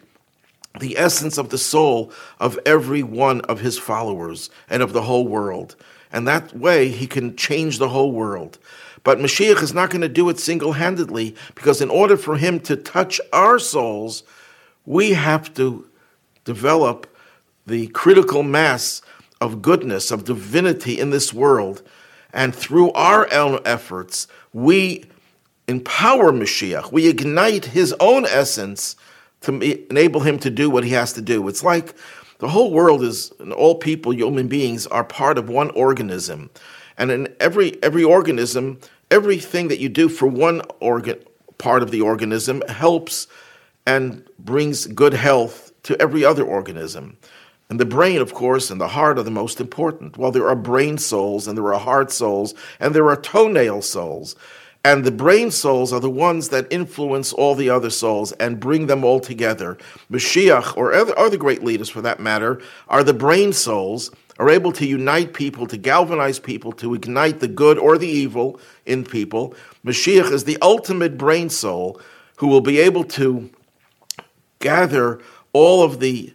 the 0.78 0.96
essence 0.96 1.36
of 1.36 1.48
the 1.48 1.58
soul 1.58 2.12
of 2.38 2.60
every 2.64 3.02
one 3.02 3.40
of 3.42 3.58
his 3.58 3.76
followers 3.76 4.50
and 4.70 4.84
of 4.84 4.92
the 4.92 5.02
whole 5.02 5.26
world. 5.26 5.74
And 6.12 6.26
that 6.26 6.56
way 6.56 6.88
he 6.88 7.06
can 7.06 7.36
change 7.36 7.78
the 7.78 7.88
whole 7.88 8.12
world. 8.12 8.58
But 9.04 9.18
Mashiach 9.18 9.62
is 9.62 9.74
not 9.74 9.90
going 9.90 10.00
to 10.00 10.08
do 10.08 10.28
it 10.28 10.38
single 10.38 10.72
handedly 10.72 11.34
because, 11.54 11.80
in 11.80 11.90
order 11.90 12.16
for 12.16 12.36
him 12.36 12.60
to 12.60 12.76
touch 12.76 13.20
our 13.32 13.58
souls, 13.58 14.22
we 14.86 15.12
have 15.12 15.52
to 15.54 15.86
develop 16.44 17.06
the 17.66 17.88
critical 17.88 18.42
mass 18.42 19.02
of 19.40 19.62
goodness, 19.62 20.10
of 20.10 20.24
divinity 20.24 20.98
in 20.98 21.10
this 21.10 21.32
world. 21.32 21.82
And 22.32 22.54
through 22.54 22.92
our 22.92 23.32
own 23.32 23.60
efforts, 23.64 24.26
we 24.52 25.04
empower 25.68 26.32
Mashiach. 26.32 26.90
We 26.90 27.06
ignite 27.06 27.66
his 27.66 27.94
own 28.00 28.24
essence 28.26 28.96
to 29.42 29.52
enable 29.90 30.20
him 30.20 30.38
to 30.40 30.50
do 30.50 30.68
what 30.68 30.84
he 30.84 30.90
has 30.90 31.12
to 31.12 31.22
do. 31.22 31.46
It's 31.48 31.62
like 31.62 31.94
the 32.38 32.48
whole 32.48 32.70
world 32.70 33.02
is, 33.02 33.32
and 33.40 33.52
all 33.52 33.74
people, 33.74 34.12
human 34.12 34.48
beings, 34.48 34.86
are 34.86 35.04
part 35.04 35.38
of 35.38 35.48
one 35.48 35.70
organism. 35.70 36.50
And 36.96 37.10
in 37.10 37.34
every 37.40 37.82
every 37.82 38.04
organism, 38.04 38.78
everything 39.10 39.68
that 39.68 39.80
you 39.80 39.88
do 39.88 40.08
for 40.08 40.26
one 40.26 40.62
organ 40.80 41.18
part 41.58 41.82
of 41.82 41.90
the 41.90 42.00
organism 42.00 42.62
helps 42.68 43.26
and 43.86 44.28
brings 44.38 44.86
good 44.86 45.14
health 45.14 45.72
to 45.82 46.00
every 46.00 46.24
other 46.24 46.44
organism. 46.44 47.16
And 47.70 47.78
the 47.78 47.84
brain, 47.84 48.20
of 48.20 48.32
course, 48.32 48.70
and 48.70 48.80
the 48.80 48.88
heart 48.88 49.18
are 49.18 49.22
the 49.22 49.30
most 49.30 49.60
important. 49.60 50.16
Well, 50.16 50.30
there 50.30 50.48
are 50.48 50.56
brain 50.56 50.96
souls, 50.96 51.46
and 51.46 51.56
there 51.56 51.72
are 51.74 51.78
heart 51.78 52.10
souls, 52.10 52.54
and 52.80 52.94
there 52.94 53.08
are 53.10 53.16
toenail 53.16 53.82
souls. 53.82 54.36
And 54.84 55.04
the 55.04 55.10
brain 55.10 55.50
souls 55.50 55.92
are 55.92 56.00
the 56.00 56.08
ones 56.08 56.50
that 56.50 56.66
influence 56.70 57.32
all 57.32 57.54
the 57.54 57.68
other 57.68 57.90
souls 57.90 58.32
and 58.32 58.60
bring 58.60 58.86
them 58.86 59.04
all 59.04 59.20
together. 59.20 59.76
Mashiach, 60.10 60.76
or 60.76 60.94
other, 60.94 61.18
other 61.18 61.36
great 61.36 61.64
leaders 61.64 61.88
for 61.88 62.00
that 62.02 62.20
matter, 62.20 62.60
are 62.88 63.02
the 63.02 63.12
brain 63.12 63.52
souls, 63.52 64.10
are 64.38 64.48
able 64.48 64.72
to 64.72 64.86
unite 64.86 65.34
people, 65.34 65.66
to 65.66 65.76
galvanize 65.76 66.38
people, 66.38 66.72
to 66.72 66.94
ignite 66.94 67.40
the 67.40 67.48
good 67.48 67.76
or 67.76 67.98
the 67.98 68.08
evil 68.08 68.60
in 68.86 69.04
people. 69.04 69.54
Mashiach 69.84 70.30
is 70.30 70.44
the 70.44 70.58
ultimate 70.62 71.18
brain 71.18 71.50
soul 71.50 72.00
who 72.36 72.46
will 72.46 72.60
be 72.60 72.78
able 72.78 73.02
to 73.02 73.50
gather 74.60 75.20
all 75.52 75.82
of 75.82 75.98
the 75.98 76.32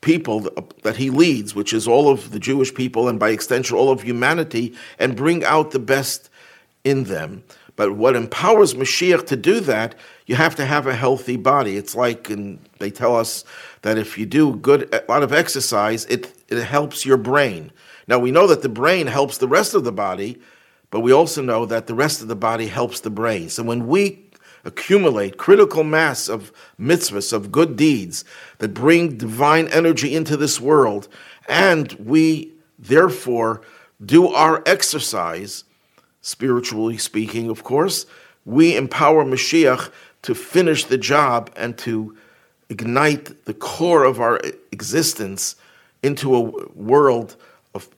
people 0.00 0.48
that 0.84 0.96
he 0.96 1.10
leads, 1.10 1.56
which 1.56 1.72
is 1.72 1.88
all 1.88 2.08
of 2.08 2.30
the 2.30 2.38
Jewish 2.38 2.72
people 2.72 3.08
and 3.08 3.18
by 3.18 3.30
extension 3.30 3.76
all 3.76 3.90
of 3.90 4.02
humanity, 4.02 4.74
and 4.98 5.16
bring 5.16 5.44
out 5.44 5.72
the 5.72 5.80
best 5.80 6.30
in 6.88 7.04
them. 7.04 7.44
But 7.76 7.92
what 7.92 8.16
empowers 8.16 8.74
Mashiach 8.74 9.26
to 9.28 9.36
do 9.36 9.60
that, 9.60 9.94
you 10.26 10.34
have 10.34 10.56
to 10.56 10.64
have 10.64 10.86
a 10.86 10.94
healthy 10.96 11.36
body. 11.36 11.76
It's 11.76 11.94
like, 11.94 12.28
and 12.28 12.58
they 12.78 12.90
tell 12.90 13.14
us 13.14 13.44
that 13.82 13.98
if 13.98 14.18
you 14.18 14.26
do 14.26 14.56
good, 14.56 14.92
a 14.92 15.04
lot 15.08 15.22
of 15.22 15.32
exercise, 15.32 16.04
it, 16.06 16.32
it 16.48 16.62
helps 16.64 17.06
your 17.06 17.16
brain. 17.16 17.70
Now 18.08 18.18
we 18.18 18.32
know 18.32 18.48
that 18.48 18.62
the 18.62 18.68
brain 18.68 19.06
helps 19.06 19.38
the 19.38 19.46
rest 19.46 19.74
of 19.74 19.84
the 19.84 19.92
body, 19.92 20.40
but 20.90 21.00
we 21.00 21.12
also 21.12 21.40
know 21.42 21.66
that 21.66 21.86
the 21.86 21.94
rest 21.94 22.20
of 22.20 22.28
the 22.28 22.34
body 22.34 22.66
helps 22.66 23.00
the 23.00 23.10
brain. 23.10 23.48
So 23.48 23.62
when 23.62 23.86
we 23.86 24.24
accumulate 24.64 25.36
critical 25.36 25.84
mass 25.84 26.28
of 26.28 26.52
mitzvahs, 26.80 27.32
of 27.32 27.52
good 27.52 27.76
deeds 27.76 28.24
that 28.58 28.74
bring 28.74 29.16
divine 29.16 29.68
energy 29.68 30.16
into 30.16 30.36
this 30.36 30.60
world, 30.60 31.06
and 31.48 31.92
we 31.92 32.52
therefore 32.78 33.62
do 34.04 34.28
our 34.28 34.62
exercise, 34.66 35.64
spiritually 36.28 36.98
speaking, 36.98 37.48
of 37.48 37.64
course, 37.64 38.04
we 38.44 38.76
empower 38.76 39.24
Mashiach 39.24 39.90
to 40.22 40.34
finish 40.34 40.84
the 40.84 40.98
job 40.98 41.50
and 41.56 41.76
to 41.78 42.16
ignite 42.68 43.46
the 43.46 43.54
core 43.54 44.04
of 44.04 44.20
our 44.20 44.40
existence 44.70 45.56
into 46.02 46.34
a 46.36 46.40
world 46.40 47.36
of 47.74 47.88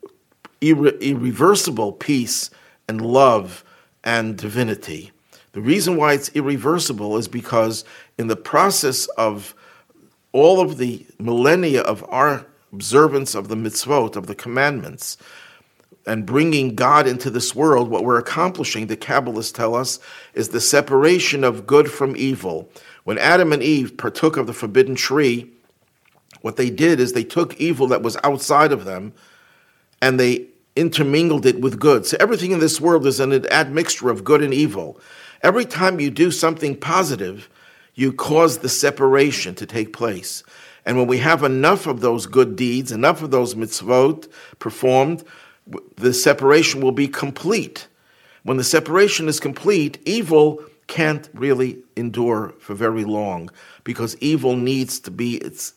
irre- 0.61 1.01
irreversible 1.01 1.93
peace 1.93 2.51
and 2.89 3.01
love 3.01 3.65
and 4.05 4.39
divinity. 4.39 5.11
The 5.53 5.61
reason 5.61 5.97
why 5.97 6.13
it's 6.15 6.31
irreversible 6.31 7.17
is 7.17 7.27
because 7.27 7.85
in 8.17 8.29
the 8.29 8.37
process 8.37 9.07
of 9.19 9.55
all 10.33 10.61
of 10.61 10.79
the 10.79 11.05
millennia 11.19 11.83
of 11.83 12.05
our 12.09 12.47
observance 12.73 13.35
of 13.35 13.49
the 13.49 13.57
mitzvot, 13.57 14.15
of 14.15 14.29
the 14.29 14.37
commandments, 14.37 15.17
and 16.07 16.27
bringing 16.27 16.75
God 16.75 17.07
into 17.07 17.31
this 17.31 17.55
world, 17.55 17.91
what 17.91 18.05
we're 18.05 18.19
accomplishing, 18.19 18.87
the 18.87 18.97
Kabbalists 18.97 19.55
tell 19.55 19.75
us, 19.75 19.99
is 20.35 20.49
the 20.49 20.61
separation 20.61 21.45
of 21.45 21.67
good 21.67 21.91
from 21.91 22.17
evil. 22.17 22.71
When 23.05 23.19
Adam 23.19 23.53
and 23.53 23.63
Eve 23.63 23.97
partook 23.97 24.37
of 24.37 24.47
the 24.47 24.53
forbidden 24.53 24.95
tree, 24.95 25.51
what 26.41 26.57
they 26.57 26.71
did 26.71 27.01
is 27.01 27.13
they 27.13 27.25
took 27.25 27.61
evil 27.61 27.87
that 27.89 28.03
was 28.03 28.17
outside 28.25 28.73
of 28.73 28.85
them 28.85 29.13
and 30.01 30.19
they 30.19 30.47
intermingled 30.77 31.45
it 31.45 31.61
with 31.61 31.79
good. 31.79 32.07
So 32.07 32.17
everything 32.21 32.53
in 32.53 32.61
this 32.61 32.81
world 32.81 33.07
is 33.07 33.21
an 33.21 33.47
admixture 33.53 34.11
of 34.11 34.25
good 34.25 34.43
and 34.43 34.55
evil. 34.55 34.99
Every 35.43 35.65
time 35.65 36.01
you 36.01 36.11
do 36.11 36.31
something 36.31 36.77
positive, 36.77 37.51
you 37.95 38.13
cause 38.13 38.59
the 38.59 38.69
separation 38.69 39.55
to 39.57 39.67
take 39.67 39.93
place. 39.93 40.43
And 40.87 40.97
when 40.97 41.07
we 41.07 41.19
have 41.19 41.43
enough 41.43 41.87
of 41.87 42.01
those 42.01 42.27
good 42.27 42.57
deeds, 42.57 42.93
enough 42.93 43.23
of 43.23 43.31
those 43.31 43.55
mitzvot 43.55 44.29
performed, 44.59 45.25
the 45.97 46.13
separation 46.13 46.81
will 46.81 46.93
be 46.93 47.09
complete. 47.09 47.87
When 48.43 48.57
the 48.57 48.65
separation 48.65 49.29
is 49.29 49.41
complete, 49.41 49.99
evil 50.05 50.63
can't 50.87 51.29
really 51.35 51.79
endure 51.95 52.55
for 52.59 52.75
very 52.75 53.05
long 53.05 53.51
because 53.85 54.17
evil 54.21 54.57
needs 54.57 54.99
to 55.01 55.11
be 55.11 55.37
it's 55.37 55.75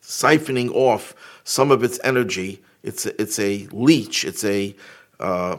siphoning 0.00 0.70
off 0.70 1.14
some 1.44 1.70
of 1.70 1.82
its 1.82 1.98
energy. 2.04 2.62
It's 2.82 3.06
a, 3.06 3.20
it's 3.20 3.38
a 3.38 3.66
leech. 3.72 4.24
It's 4.24 4.44
a 4.44 4.76
uh, 5.18 5.56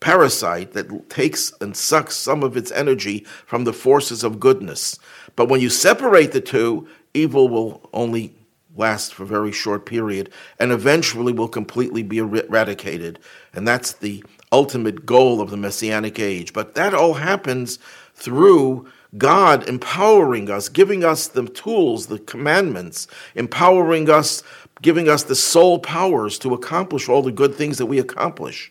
parasite 0.00 0.72
that 0.72 1.10
takes 1.10 1.52
and 1.60 1.76
sucks 1.76 2.16
some 2.16 2.42
of 2.42 2.56
its 2.56 2.72
energy 2.72 3.26
from 3.46 3.64
the 3.64 3.72
forces 3.72 4.24
of 4.24 4.40
goodness. 4.40 4.98
But 5.36 5.48
when 5.48 5.60
you 5.60 5.70
separate 5.70 6.32
the 6.32 6.40
two, 6.40 6.88
evil 7.14 7.48
will 7.48 7.88
only 7.92 8.34
last 8.78 9.14
for 9.14 9.24
a 9.24 9.26
very 9.26 9.52
short 9.52 9.84
period 9.84 10.30
and 10.58 10.72
eventually 10.72 11.32
will 11.32 11.48
completely 11.48 12.02
be 12.02 12.18
eradicated. 12.18 13.18
And 13.52 13.66
that's 13.66 13.92
the 13.92 14.24
ultimate 14.52 15.04
goal 15.04 15.40
of 15.40 15.50
the 15.50 15.56
Messianic 15.56 16.18
age. 16.18 16.52
But 16.52 16.74
that 16.74 16.94
all 16.94 17.14
happens 17.14 17.78
through 18.14 18.88
God 19.16 19.66
empowering 19.68 20.50
us, 20.50 20.68
giving 20.68 21.04
us 21.04 21.28
the 21.28 21.46
tools, 21.46 22.06
the 22.06 22.18
commandments, 22.18 23.06
empowering 23.34 24.10
us, 24.10 24.42
giving 24.82 25.08
us 25.08 25.22
the 25.24 25.34
soul 25.34 25.78
powers 25.78 26.38
to 26.40 26.54
accomplish 26.54 27.08
all 27.08 27.22
the 27.22 27.32
good 27.32 27.54
things 27.54 27.78
that 27.78 27.86
we 27.86 27.98
accomplish. 27.98 28.70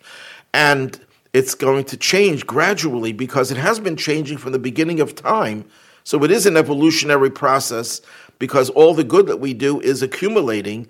And 0.54 1.00
it's 1.34 1.56
going 1.56 1.86
to 1.86 1.98
change 1.98 2.46
gradually 2.46 3.14
because 3.14 3.52
it 3.52 3.58
has 3.58 3.80
been 3.80 3.96
changing 3.96 4.38
from 4.38 4.52
the 4.52 4.60
beginning 4.60 5.00
of 5.00 5.16
time. 5.16 5.66
So 6.04 6.24
it 6.24 6.32
is 6.32 6.46
an 6.46 6.56
evolutionary 6.56 7.30
process 7.30 8.02
because 8.40 8.70
all 8.72 8.94
the 8.94 9.04
good 9.04 9.28
that 9.28 9.40
we 9.40 9.54
do 9.54 9.80
is 9.82 10.02
accumulating, 10.02 10.88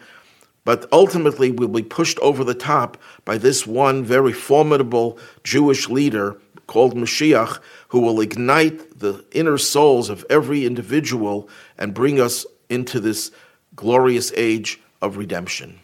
but 0.65 0.87
ultimately 0.91 1.51
we'll 1.51 1.69
be 1.69 1.83
pushed 1.83 2.19
over 2.19 2.43
the 2.43 2.53
top 2.53 2.97
by 3.23 3.37
this 3.37 3.65
one 3.65 4.03
very 4.03 4.33
formidable 4.33 5.17
Jewish 5.43 5.89
leader 5.89 6.37
called 6.67 6.95
Mashiach, 6.95 7.59
who 7.89 8.01
will 8.01 8.19
ignite 8.19 8.99
the 8.99 9.23
inner 9.31 9.57
souls 9.57 10.09
of 10.09 10.25
every 10.29 10.65
individual 10.65 11.49
and 11.77 11.93
bring 11.93 12.19
us 12.19 12.45
into 12.69 12.99
this 12.99 13.31
glorious 13.75 14.33
age 14.35 14.81
of 15.01 15.17
redemption. 15.17 15.79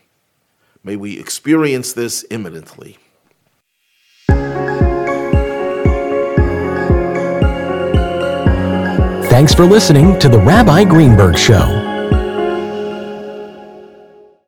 May 0.84 0.98
we 0.98 1.18
experience 1.18 1.94
this 1.94 2.26
imminently. 2.30 2.98
Thanks 9.34 9.52
for 9.52 9.66
listening 9.66 10.20
to 10.20 10.30
the 10.30 10.38
Rabbi 10.38 10.84
Greenberg 10.84 11.36
Show. 11.40 11.83